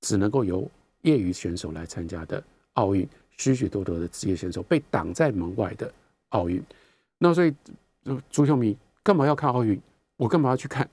[0.00, 0.68] 只能够由
[1.02, 5.92] 业余选手来参加的奥运，许许多多的职业选手被挡在门外的
[6.30, 6.60] 奥运。
[7.18, 7.54] 那所以。
[8.30, 9.78] 足球迷干嘛要看奥运？
[10.16, 10.88] 我干嘛要去看？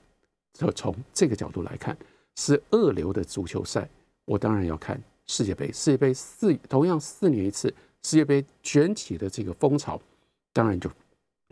[0.52, 1.96] 就从这个角度来看，
[2.34, 3.88] 是二流的足球赛，
[4.26, 5.72] 我当然要看世界杯。
[5.72, 9.98] 世界杯四同样四年一次，世界杯卷起的这个风潮，
[10.52, 10.90] 当然就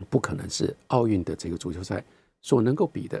[0.09, 2.03] 不可能是奥运的这个足球赛
[2.43, 3.17] 所能够比的。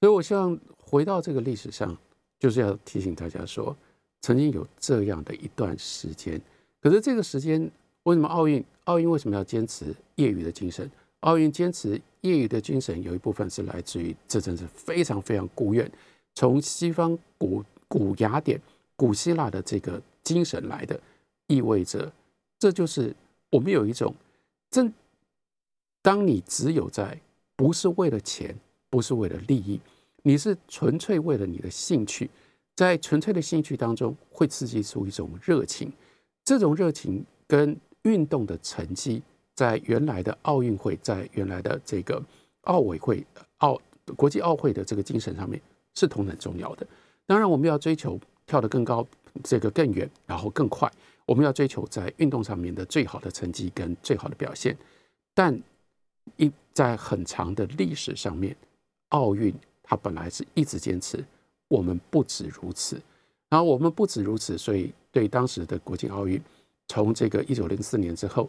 [0.00, 1.96] 所以，我希望回到这个历史上，
[2.38, 3.76] 就是要提醒大家说，
[4.22, 6.40] 曾经有这样的一段时间。
[6.80, 7.70] 可是这个时间，
[8.04, 8.64] 为什么奥运？
[8.84, 10.90] 奥运为什么要坚持业余的精神？
[11.20, 15.88] 奥运坚持业余的精神，有一部分是来自于这真是非常非常古远，
[16.34, 18.60] 从西方古古雅典、
[19.02, 21.00] 古希腊的这个精神来的，
[21.48, 22.12] 意味着
[22.56, 23.12] 这就是
[23.50, 24.14] 我们有一种
[24.70, 24.94] 真，
[26.00, 27.20] 当你只有在
[27.56, 28.56] 不是为了钱，
[28.88, 29.80] 不是为了利益，
[30.22, 32.30] 你是纯粹为了你的兴趣，
[32.76, 35.92] 在纯粹的兴趣当中会刺激出一种热情，
[36.44, 39.20] 这种热情跟运动的成绩。
[39.56, 42.22] 在原来的奥运会，在原来的这个
[42.62, 43.26] 奥委会、
[43.58, 43.76] 奥
[44.14, 45.60] 国际奥会的这个精神上面
[45.92, 46.86] 是同等重要的。
[47.26, 49.06] 当然，我们要追求跳得更高、
[49.42, 50.90] 这个更远，然后更快。
[51.24, 54.76] 我们要追求在运动上面的最好的成绩跟最好的表现。
[55.34, 55.58] 但
[56.36, 58.56] 一在很长的历史上面，
[59.10, 61.24] 奥运它本来是一直坚持
[61.68, 63.00] 我们不止如此。
[63.48, 66.42] 然后我们不止如此，所以对当时的国际奥运，
[66.88, 68.48] 从这个一九零四年之后。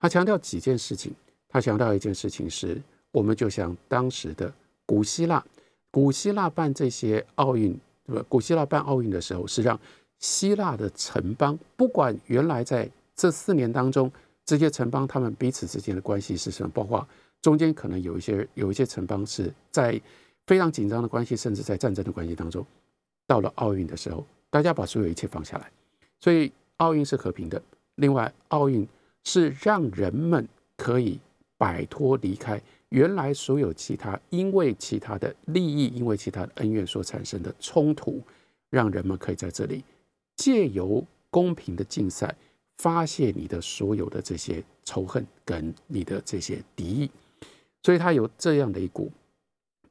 [0.00, 1.14] 他强调几件事情，
[1.48, 2.80] 他强调一件事情是，
[3.10, 4.52] 我们就像当时的
[4.84, 5.42] 古希腊，
[5.90, 7.74] 古希腊办这些奥运，
[8.06, 8.24] 对吧？
[8.28, 9.78] 古希腊办奥运的时候，是让
[10.18, 14.10] 希腊的城邦，不管原来在这四年当中，
[14.44, 17.06] 这些城邦他们彼此之间的关系是什么，包括
[17.42, 20.00] 中间可能有一些有一些城邦是在
[20.46, 22.64] 非常紧张的关系，甚至在战争的关系当中，
[23.26, 25.70] 到了奥运的时候，大家把所有一切放下来，
[26.20, 27.60] 所以奥运是和平的。
[27.96, 28.86] 另外，奥运。
[29.26, 31.18] 是让人们可以
[31.56, 38.22] 摆脱离开原来所有其他因为其他的利益、因为其他的恩怨所产生的冲突，
[38.70, 39.84] 让人们可以在这里
[40.36, 42.34] 借由公平的竞赛
[42.78, 47.10] 发泄你的所有的这些仇恨跟你的这些敌意，
[47.82, 49.10] 所以它有这样的一股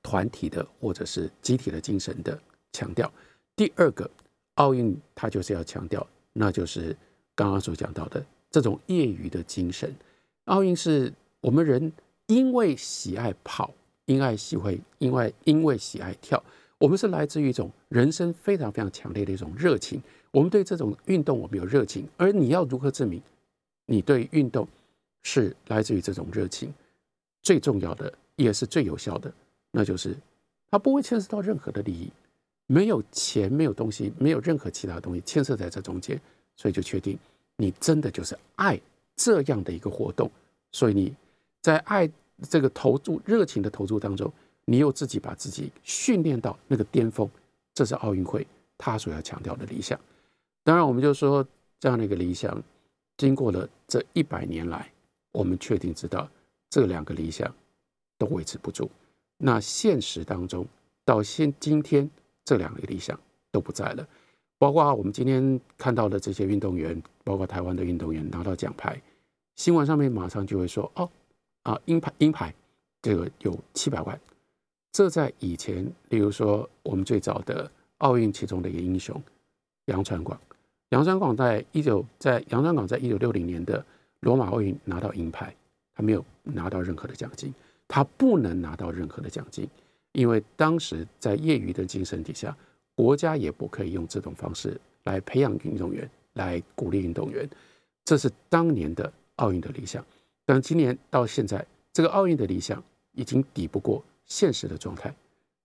[0.02, 2.40] 团体的或者是集体的精神的
[2.72, 3.12] 强调。
[3.56, 4.10] 第二个，
[4.56, 6.96] 奥运它就是要强调，那就是
[7.36, 8.26] 刚刚所讲到的。
[8.52, 9.92] 这种业余的精神，
[10.46, 11.12] 奥运是
[11.42, 11.92] 我们人
[12.34, 13.72] 因为喜爱跑，
[14.06, 16.44] 因爱喜会，因为因为喜爱跳，
[16.80, 20.02] 我们是来自于一种人生非常非常强烈的一种热情。
[20.32, 23.22] 我们对这种运动我们有热情，而你要如何证明
[23.86, 24.68] 你对运动
[25.22, 26.74] 是来自于这种热情？
[27.44, 29.32] 最重要的也是最有效的，
[29.70, 30.18] 那就是
[30.72, 32.10] 它不会牵涉到任何的利益，
[32.66, 36.20] 没有钱，没有东西，没有任何其他东西牵涉在这中间，
[36.56, 37.16] 所以就确定。
[37.58, 38.82] 你真的就是爱
[39.16, 40.32] 这样的一个活动，
[40.72, 41.14] 所以你
[41.62, 42.10] 在爱
[42.50, 44.32] 这个投注热情的投注当中，
[44.66, 47.30] 你又自己把自己训练到那个巅峰，
[47.74, 48.46] 这是奥运会
[48.78, 50.00] 他所要强调的理想。
[50.64, 51.46] 当然，我们就说
[51.80, 52.62] 这样的一个理想，
[53.18, 54.92] 经过了这一百年来，
[55.32, 56.30] 我们确定知道
[56.70, 57.54] 这两个理想
[58.18, 58.90] 都维持不住。
[59.38, 60.66] 那现实当中，
[61.04, 62.10] 到现今天，
[62.46, 63.20] 这两个理想
[63.52, 64.08] 都不在了。
[64.58, 69.02] 包括我们今天看到的这些运动员，包括台湾的运动员拿到奖牌，
[69.58, 71.10] 新闻上面马上就会说：“哦，
[71.64, 72.54] 啊，银牌，银牌，
[73.02, 74.20] 这个有七百万。”
[74.94, 79.20] 这在以前，例如说我们最早的奥运其中的一个英雄
[79.86, 80.40] 杨传广，
[80.90, 83.84] 杨传广在一九在杨传广在一九六零年的
[84.20, 85.56] 罗马奥运拿到银牌，
[85.96, 87.54] 他没有拿到任何的奖金，
[87.88, 89.68] 他不能拿到任何的奖金，
[90.12, 92.56] 因为当时在业余的精神底下。
[92.96, 97.50] 国家也不可以用这种方式来培养运动员，来鼓励运动员，
[98.06, 100.06] 这是当年的奥运的理想。
[100.46, 102.84] 但今年到现在，这个奥运的理想
[103.14, 105.14] 已经抵不过现实的状态。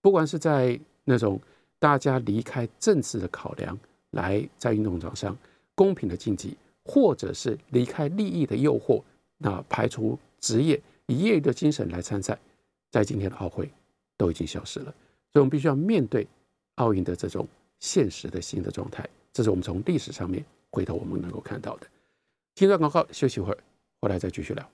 [0.01, 1.39] 不管是在那种
[1.77, 3.77] 大家离开政治的考量，
[4.11, 5.37] 来在运动场上
[5.75, 9.01] 公平的竞技，或者是离开利益的诱惑，
[9.37, 12.37] 那排除职业以业余的精神来参赛，
[12.91, 13.69] 在今天的奥会
[14.17, 14.93] 都已经消失了。
[15.31, 16.27] 所以我们必须要面对。
[16.75, 17.45] 奥运的这种
[17.81, 21.87] 现实的新的状态，这是我们从历史上面回头我们能够看到的。
[22.55, 23.57] 听段广告，休息一会儿，
[24.01, 24.65] 回来再继续聊。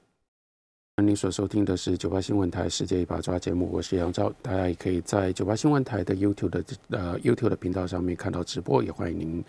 [1.03, 9.43] 您所收听的是九八新闻台世界一把抓节目，我是杨昭，大家也可以在九八新闻台的 YouTube 的呃 YouTube 的频道上面看到直播，也欢迎您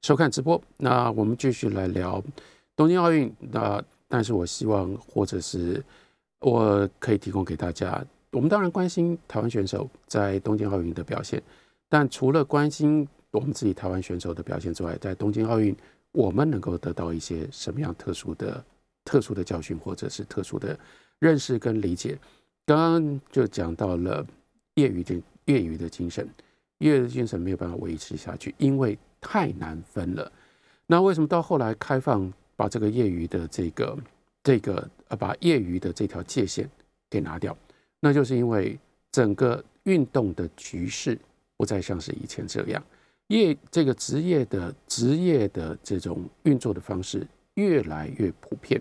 [0.00, 0.60] 收看直播。
[0.78, 2.22] 那我们继续来聊
[2.74, 3.30] 东京奥运。
[3.38, 5.84] 那但是我希望，或者是
[6.40, 8.02] 我可以提供给大家，
[8.32, 11.40] 我们当然关心台湾选手在东京奥运的表现。
[11.90, 15.76] 但除了关心我们自己台湾选手的表现之外，在东京奥运，
[16.12, 18.64] 我们能够得到一些什么样特殊的、
[19.08, 20.78] 特殊的教训，或者是特殊的
[21.18, 22.18] 认识跟理解？
[22.66, 24.26] 刚刚就讲到了
[24.74, 25.14] 业余的
[25.46, 26.28] 业余的精神，
[26.78, 30.30] 业余的精神没有办法维持下去，因为太难分了。
[30.86, 33.98] 那为什么到后来开放，把这个业余的这个
[34.42, 36.68] 这个呃，把业余的这条界限
[37.08, 37.56] 给拿掉？
[38.00, 38.78] 那就是因为
[39.10, 41.18] 整个运动的局势。
[41.60, 42.80] 不再像是以前这样，
[43.26, 48.80] 业这个职业的职业的这种运作的方式越来越普遍，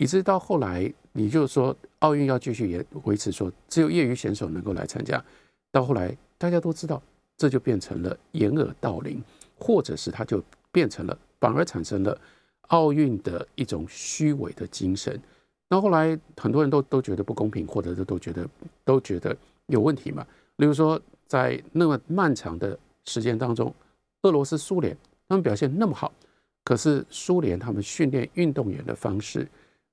[0.00, 5.22] 以致到后来，你就说奥运要继续也维持说只有业余选手能够来参加，
[5.70, 7.02] 到后来大家都知道，
[7.36, 9.22] 这就变成了掩耳盗铃，
[9.58, 10.42] 或者是它就
[10.72, 12.18] 变成了反而产生了
[12.68, 15.20] 奥运的一种虚伪的精神。
[15.68, 18.48] 那后来很多人都都觉得不公平，或者是都觉得
[18.86, 19.36] 都觉得
[19.66, 20.26] 有问题嘛，
[20.56, 20.98] 例如说。
[21.30, 23.72] 在那么漫长的时间当中，
[24.22, 24.96] 俄罗斯、苏联
[25.28, 26.12] 他们表现那么好，
[26.64, 29.46] 可是苏联他们训练运动员的方式，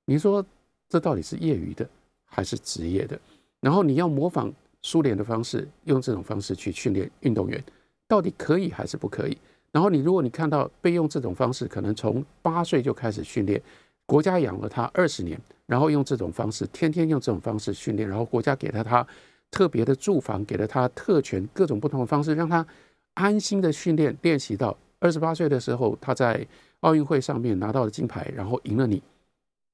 [0.08, 0.42] 你说
[0.88, 1.86] 这到底是业余的
[2.24, 3.20] 还是职业的？
[3.60, 4.50] 然后你要模仿
[4.80, 7.62] 苏联的方式，用这种方式去训练运动员，
[8.06, 9.36] 到底可以还是不可以？
[9.70, 13.60] 然后你如果你看到被用这种方式，可能从八岁就开始训练，
[14.06, 19.06] 国家养了他二十年，然后用这种方式，天天用这种方式训练，然后国家给了他。
[19.50, 22.66] 特别的住房给了他特权，各种不同的方式让他
[23.14, 26.46] 安心的训练练习到二十八岁的时候，他在
[26.80, 29.02] 奥运会上面拿到了金牌，然后赢了你，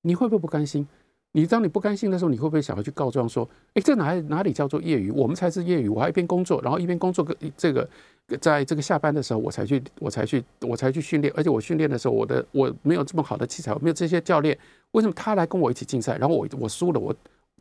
[0.07, 0.87] 你会不会不甘心？
[1.33, 5.11] 你当你不甘心的时候，你会不会想要去告状说：“哎，这哪哪里叫做业余？
[5.11, 5.89] 我们才是业余！
[5.89, 7.89] 我还一边工作，然后一边工作个这个，
[8.41, 11.33] 在这个下班的时候我才去，我才去，我才去训练。
[11.37, 14.57] 而且我训练的时候，我的我没有这么好的器材，我没有这些教练，
[14.93, 17.13] 为什么他来跟我一起竞赛，然后我我输了，我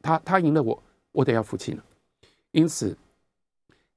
[0.03, 1.81] 他他赢了我，我得要服气呢？”
[2.51, 2.95] 因此，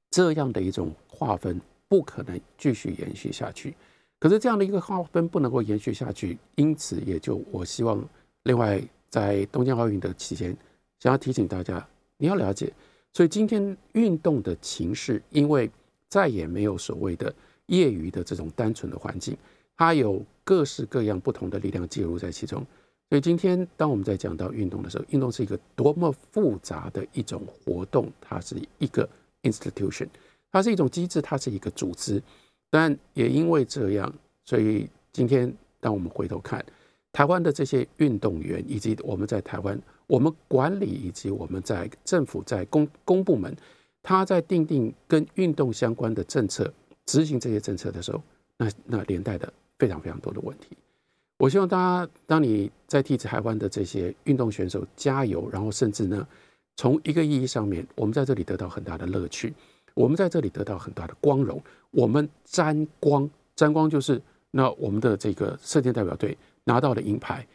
[0.09, 3.75] 这样的一种划分不可能继续延续下去。
[4.17, 8.03] 可是这样的一个划分不能够延续下去，因此也就我希望，
[8.47, 10.55] 另外在东京奥运的期间，
[10.99, 11.85] 想要提醒大家，
[12.15, 12.71] 你要了解，
[13.11, 15.69] 所以今天运动的情势，因为
[16.07, 17.33] 再也没有所谓的
[17.65, 19.37] 业余的这种单纯的环境，
[19.75, 22.65] 它有各式各样不同的力量介入在其中。
[23.09, 29.07] 所以今天，当我们在讲到运动的时候，运动是一个多么复杂的一种活动，它是一个
[29.43, 30.07] institution，
[30.53, 32.23] 它是一种机制，它是一个组织。
[32.69, 34.13] 但也因为这样，
[34.45, 36.65] 所以今天当我们回头看
[37.17, 43.51] 台湾的这些运动员，以及我们在台湾，我们管理以及我们在政府在公公部门，
[44.03, 46.71] 他在定定跟运动相关的政策、
[47.07, 48.21] 执行这些政策的时候，
[48.55, 50.77] 那那连带的非常非常多的问题。
[51.39, 56.27] 我希望大家，当你在替台湾的这些运动选手加油，然后甚至呢，
[56.75, 59.51] 从一个意义上面，我们在这里得到很大的乐趣，
[59.95, 61.59] 我们在这里得到很大的光荣，
[61.89, 66.37] 我们沾光，沾光就是那我们的这个射箭代表队
[66.67, 67.47] 拿到了银牌，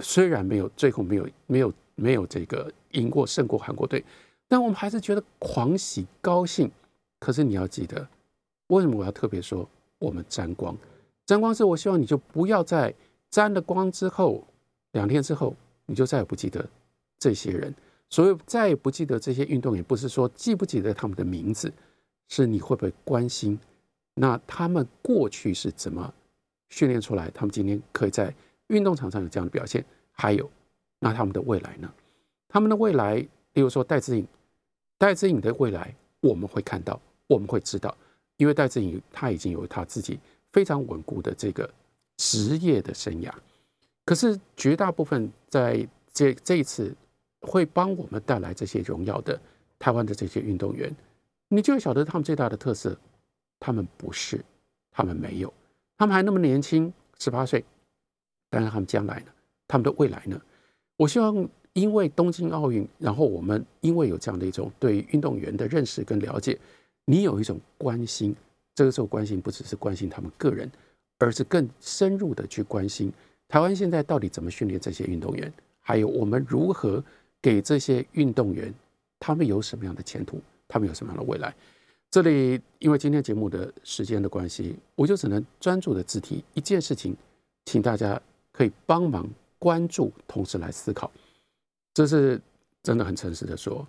[0.00, 4.04] 虽然没有最后没有没有没有这个赢过胜过韩国队，
[4.48, 6.68] 但我们还是觉得狂喜高兴。
[7.20, 8.06] 可是你要记得，
[8.66, 9.66] 为什么我要特别说
[10.00, 10.76] 我们沾光？
[11.24, 12.92] 沾光是我希望你就不要在
[13.30, 14.44] 沾了光之后，
[14.92, 15.54] 两天之后
[15.86, 16.68] 你就再也不记得
[17.20, 17.72] 这些人。
[18.10, 21.72] 所以再也不记得这些运动员，不是说记不记得他们的名字，
[22.28, 23.58] 是你会不会关心？
[24.14, 26.12] 那他们过去是怎么
[26.68, 27.30] 训练出来？
[27.30, 28.32] 他们今天可以在
[28.68, 29.84] 运动场上有这样的表现？
[30.12, 30.50] 还有，
[30.98, 31.92] 那他们的未来呢？
[32.48, 34.26] 他们的未来，例如说戴志颖，
[34.96, 37.94] 戴志颖的未来我们会看到，我们会知道，
[38.36, 40.18] 因为戴志颖他已经有他自己
[40.52, 41.68] 非常稳固的这个
[42.16, 43.30] 职业的生涯。
[44.04, 46.94] 可是绝大部分在这这一次
[47.40, 49.38] 会帮我们带来这些荣耀的
[49.78, 50.94] 台湾的这些运动员，
[51.48, 52.96] 你就会晓得他们最大的特色。
[53.58, 54.44] 他们不是，
[54.92, 55.52] 他们没有，
[55.96, 57.64] 他们还那么年轻，十八岁。
[58.50, 59.26] 但是他们将来呢？
[59.68, 60.40] 他们的未来呢？
[60.96, 66.58] 我希望，因为东京奥运，然后我们因为有这样的一种对运动员的认识跟了解，
[67.04, 68.34] 你有一种关心。
[68.74, 70.70] 这个时候关心不只是关心他们个人，
[71.18, 73.10] 而是更深入的去关心
[73.48, 77.02] 台湾现在到底怎么训练这些运动员，还有我们如何
[77.40, 78.72] 给这些运动员
[79.18, 81.54] 他们有什么样的前途，他们有什么样的未来。
[82.10, 87.16] 这里因为今天节目的时间的关系，我就只能专注的只提一件事情，
[87.64, 88.20] 请大家
[88.56, 89.28] 可以帮忙
[89.58, 91.12] 关注，同时来思考。
[91.92, 92.40] 这是
[92.82, 93.86] 真的很诚实的说，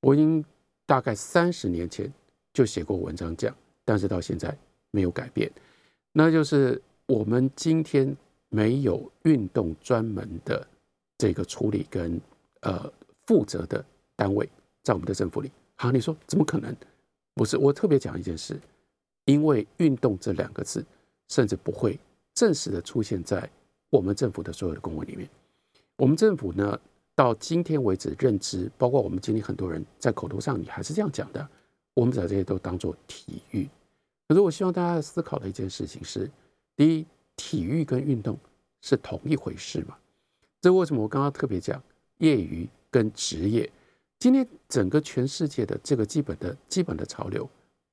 [0.00, 0.44] 我已经
[0.86, 2.12] 大概三十年前
[2.52, 3.52] 就写过文章讲，
[3.84, 4.56] 但是到现在
[4.92, 5.50] 没有改变，
[6.12, 8.16] 那就是我们今天
[8.50, 10.64] 没有运动专门的
[11.18, 12.20] 这个处理跟
[12.60, 12.92] 呃
[13.26, 13.84] 负责的
[14.14, 14.48] 单位
[14.84, 15.50] 在我们的政府里。
[15.74, 16.74] 好，你说怎么可能？
[17.34, 18.60] 不是，我特别讲一件事，
[19.24, 20.84] 因为“运动”这两个字，
[21.28, 21.98] 甚至不会
[22.32, 23.50] 正式的出现在
[23.94, 25.28] 我们政府的所有的公文里面。
[25.94, 26.76] 我们政府呢，
[27.14, 31.48] 到今天为止认知，包括我们今天很多人在口头上，你还是这样讲的，
[31.94, 33.68] 我们把这些都当做体育。
[34.26, 36.28] 可是我希望大家思考的一件事情是：
[36.74, 38.36] 第一，体育跟运动
[38.82, 39.96] 是同一回事嘛？
[40.60, 41.80] 这为什么我刚刚特别讲
[42.18, 43.70] 业余跟职业？
[44.18, 47.48] 今天整个全世界的这个基本的基本的潮流，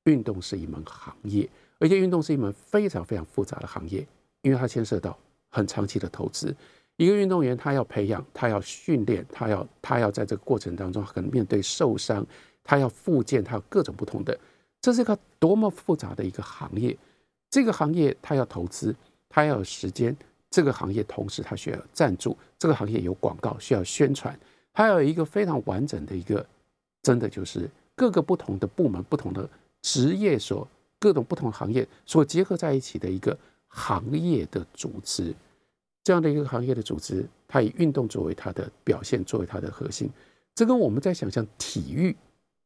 [0.05, 1.47] 运动是一门行业，
[1.77, 4.07] 而且运动是一门非常非常复杂的行业，
[4.41, 5.15] 因为它牵涉到
[5.51, 6.55] 很长期的投资。
[6.97, 12.25] 一个运动员他要培养，他要训练，他要他要在这个过程当中可能面对受伤，
[12.63, 14.37] 他要复健，他有各种不同的，
[14.81, 16.97] 这是一个多么复杂的一个行业。
[17.49, 18.95] 这个行业他要投资，
[19.29, 20.15] 他要有时间，
[20.49, 24.37] 这个行业同时他需要赞助，这个行业有广告需要宣传。
[24.73, 26.45] 还有一个非常完整的一个，
[27.01, 29.49] 真的就是各个不同的部门、不同的
[29.81, 30.67] 职业所、
[30.99, 33.37] 各种不同行业所结合在一起的一个
[33.71, 35.33] 行业的组织。
[36.03, 40.09] 这样的一个行业的组织，它以运动作为它的表现，作为它的核心。
[40.55, 42.15] 这跟我们在想象体育，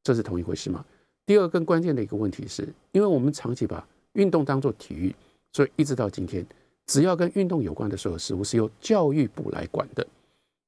[0.01, 0.85] 这是同一回事吗？
[1.25, 5.13] 第二，更关键的一个问题是，因为我们长期把运动当做体育，
[5.51, 6.45] 所以一直到今天，
[6.85, 10.05] 只要跟运动有关的所有事物是由教育部来管的。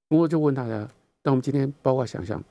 [0.10, 0.88] 我就问大家。
[1.24, 2.42] 那我们今天包括想想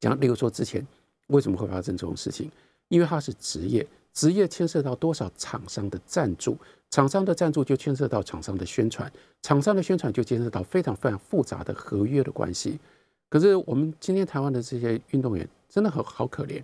[0.00, 0.86] 讲，例如说之前
[1.26, 2.50] 为什么会发生这种事情？
[2.88, 6.56] 因为它是职业，职业牵涉到多少厂商的赞助，
[6.90, 9.10] 厂商的赞助就牵涉到厂商的宣传，
[9.42, 12.78] 厂商的宣传就牵涉到非常非常复杂的合约的关系。
[13.28, 16.62] 可是我们今天台湾的这些运动员真的很好可怜，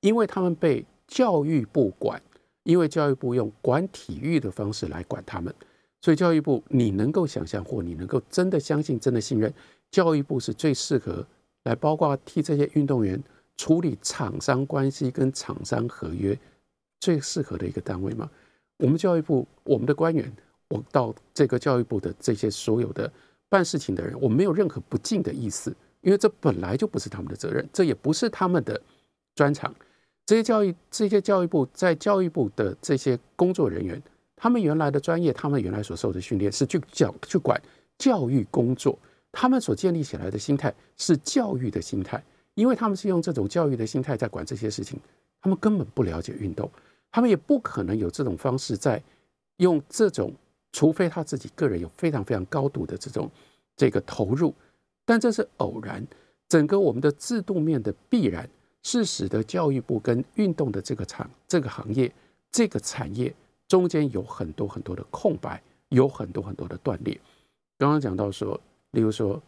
[0.00, 2.20] 因为他们被教育部管，
[2.64, 5.54] 因为教育部用管体育的方式来管他们，
[6.00, 9.52] 所以教育部你能够想象或你能够真的相信、真的信任？
[9.92, 11.24] 教育部是最适合
[11.62, 13.22] 来，包括替这些运动员
[13.56, 16.36] 处理厂商关系跟厂商合约
[17.00, 18.30] 最适合的一个单位吗？
[18.76, 20.30] 我们教育部，我们的官员，
[20.68, 23.10] 我到这个教育部的这些所有的
[23.48, 28.80] 办事情的人，我没有任何不敬的意思，因为这本来就不是他们的责任，这也不是他们的
[29.34, 29.74] 专长。
[30.26, 34.00] 这些教育，这些教育部在教育部的这些工作人员，
[34.36, 37.60] 他们原来的专业，他们原来所受的训练是去教去管
[37.98, 38.96] 教育工作。
[39.32, 42.22] 他们所建立起来的心态是教育的心态，
[42.54, 44.98] 因为他们是用这种教育的心态在管这些事情，
[45.40, 46.70] 他们根本不了解运动，
[47.10, 49.02] 他们也不可能有这种方式在
[49.56, 50.32] 用这种，
[50.72, 53.30] 除非他自己个人有非常非常高度的这种
[53.76, 54.54] 这个投入，
[55.04, 56.06] 但这是偶然。
[56.48, 58.48] 整个我们的制度面的必然
[58.82, 62.12] 是使得教育部跟运动的这个厂、这个行业、
[62.50, 63.34] 这个产业
[63.68, 67.20] 中间有很多很多的空白，有很多很多的断裂。
[67.78, 68.60] 刚刚讲到说。
[68.92, 69.40] 例如说，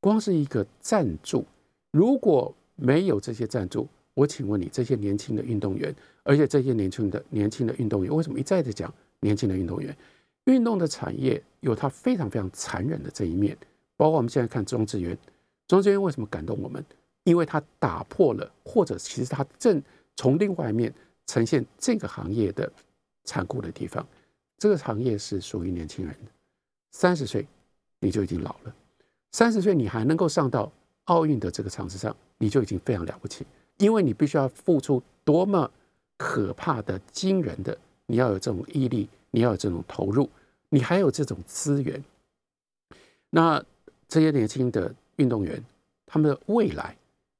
[0.00, 1.46] 光是一个赞助，
[1.92, 9.96] 如果没有这些赞助，我请问你，这些年轻的运动员，而且这些年轻的年轻的运动员，为什么一再的讲年轻的运动员？
[10.44, 13.56] 运动的产业有它非常非常残忍的这一面，
[13.96, 15.16] 包括我们现在看庄智渊，
[15.68, 16.84] 庄智渊为什么感动我们？
[17.24, 19.80] 因为它打破了，或者其实它正
[20.16, 20.92] 从另外一面
[21.26, 22.70] 呈现这个行业的
[23.24, 24.04] 残酷的地方。
[24.58, 26.30] 这个行业是属于年轻人的，
[26.90, 27.46] 三十岁
[28.00, 28.74] 你就已经老了，
[29.30, 30.70] 三十岁你还能够上到
[31.04, 33.46] 奥运的这个场子上，你就已经非常了不起，
[33.78, 35.70] 因为你必须要付出多么
[36.16, 40.28] 可怕的、惊人的，你要有这种毅力，你要有这种投入，
[40.68, 42.02] 你还有这种资源。
[43.30, 43.64] 那
[44.08, 45.64] 这些年轻的运动员，
[46.06, 46.96] 他们的未来。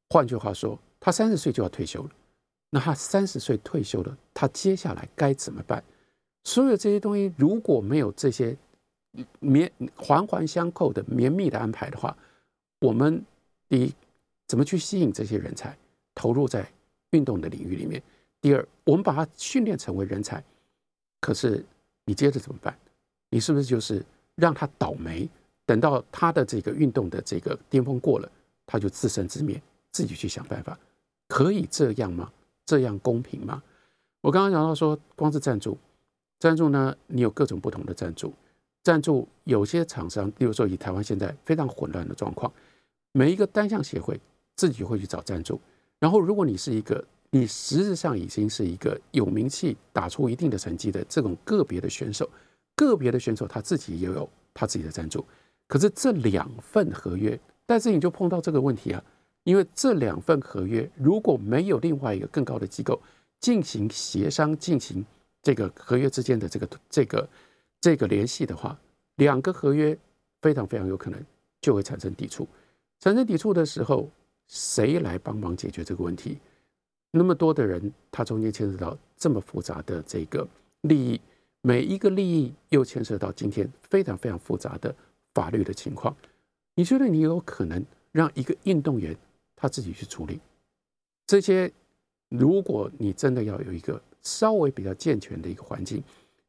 [0.08, 2.10] 换句话说，他三十岁就要退休了。
[2.70, 5.82] 那他三十岁退休了，他接下来该怎么办？
[6.44, 8.56] 所有这些东西如果没有这些
[9.38, 12.16] 绵环环相扣的绵密的安排的话，
[12.80, 13.24] 我们
[13.68, 13.94] 第一
[14.48, 15.76] 怎么去吸引这些人才
[16.14, 16.70] 投入在
[17.10, 18.02] 运动的领域里面？
[18.40, 20.42] 第二，我们把他训练成为人才，
[21.20, 21.64] 可是
[22.04, 22.76] 你接着怎么办？
[23.30, 24.04] 你是不是就是
[24.34, 25.28] 让他倒霉？
[25.64, 28.30] 等到他的这个运动的这个巅峰过了，
[28.66, 29.62] 他就自生自灭？
[29.92, 30.78] 自己去想办法，
[31.28, 32.32] 可以这样吗？
[32.64, 33.62] 这样公平吗？
[34.20, 35.78] 我刚刚讲到说，光是赞助，
[36.38, 38.32] 赞助呢，你有各种不同的赞助。
[38.82, 42.52] 赞助有些厂商，例如说以台湾现在非常混乱的状况，
[43.12, 44.20] 每一个单项协会
[44.56, 45.60] 自己会去找赞助。
[46.02, 52.28] 然后，如果你是一个你实质上已经是一个有名气、打出一定的成绩的这种个别的选手，
[52.74, 55.24] 个别的选手他自己也有他自己的赞助。
[55.68, 59.00] 可是这两份合约，但是你就碰到这个问题啊。
[59.44, 63.00] 因为这两份合约如果没有另外一个更高的机构
[63.38, 65.04] 进行协商、进行
[65.40, 67.28] 这个合约之间的这个这个
[67.80, 68.76] 这个联系的话，
[69.16, 69.96] 两个合约
[70.40, 71.24] 非常非常有可能
[71.60, 72.48] 就会产生抵触。
[72.98, 74.10] 产生抵触的时候，
[74.52, 76.36] 谁来帮忙解决这个问题？
[77.10, 80.46] 那么多的人，他中间牵涉到这么复杂的这个
[80.82, 81.18] 利益，
[81.62, 84.94] 每一个利益又牵涉到今天非常非常复杂的
[85.32, 86.14] 法律的情况。
[86.74, 89.16] 你觉得你有可能让一个运动员？
[89.56, 90.38] 他自己去处理
[91.26, 91.72] 这些。
[92.28, 96.02] 如果你真的要有一个稍微比较健全的一个环境，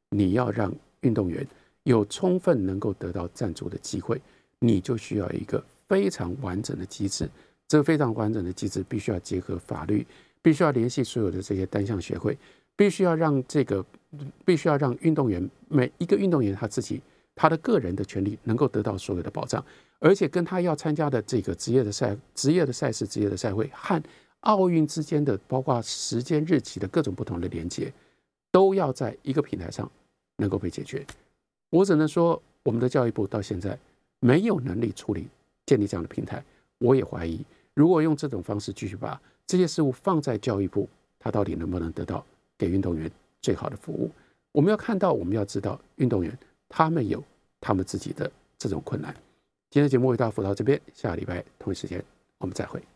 [0.09, 1.45] 你要让运动员
[1.83, 4.21] 有充分能够得到赞助的机会，
[4.59, 7.29] 你就需要一个非常完整的机制。
[7.67, 10.05] 这个非常完整的机制必须要结合法律，
[10.41, 12.37] 必须要联系所有的这些单项协会，
[12.75, 13.83] 必须要让这个，
[14.45, 17.01] 必须要让运动员每一个运动员他自己
[17.33, 19.63] 他的个人的权利能够得到所有的保障。
[19.99, 24.03] 而且跟他要参加的这个职业的赛、职业的赛事、职业的赛会和
[24.41, 27.91] 奥运之间的，包括时间日期的各种不同的连接，
[28.51, 29.89] 都要在一个平台上
[30.35, 31.05] 能够被解决。
[31.69, 33.79] 我只能说，我们的教育部到现在
[34.19, 35.29] 没有能力处理
[35.65, 36.43] 建立这样的平台。
[36.83, 37.39] 我也怀疑，
[37.73, 42.25] 如果用这种方式继续把这些事物放在教育部，他到底能不能得到
[42.57, 43.09] 给运动员
[43.41, 44.11] 最好的服务？
[44.51, 47.23] 我们要看到，我们要知道，运动员他们有
[47.61, 49.15] 他们自己的这种困难。
[49.69, 52.03] 今天节目为大家辅导这边，下个礼拜同一时间
[52.39, 52.83] 我们再会。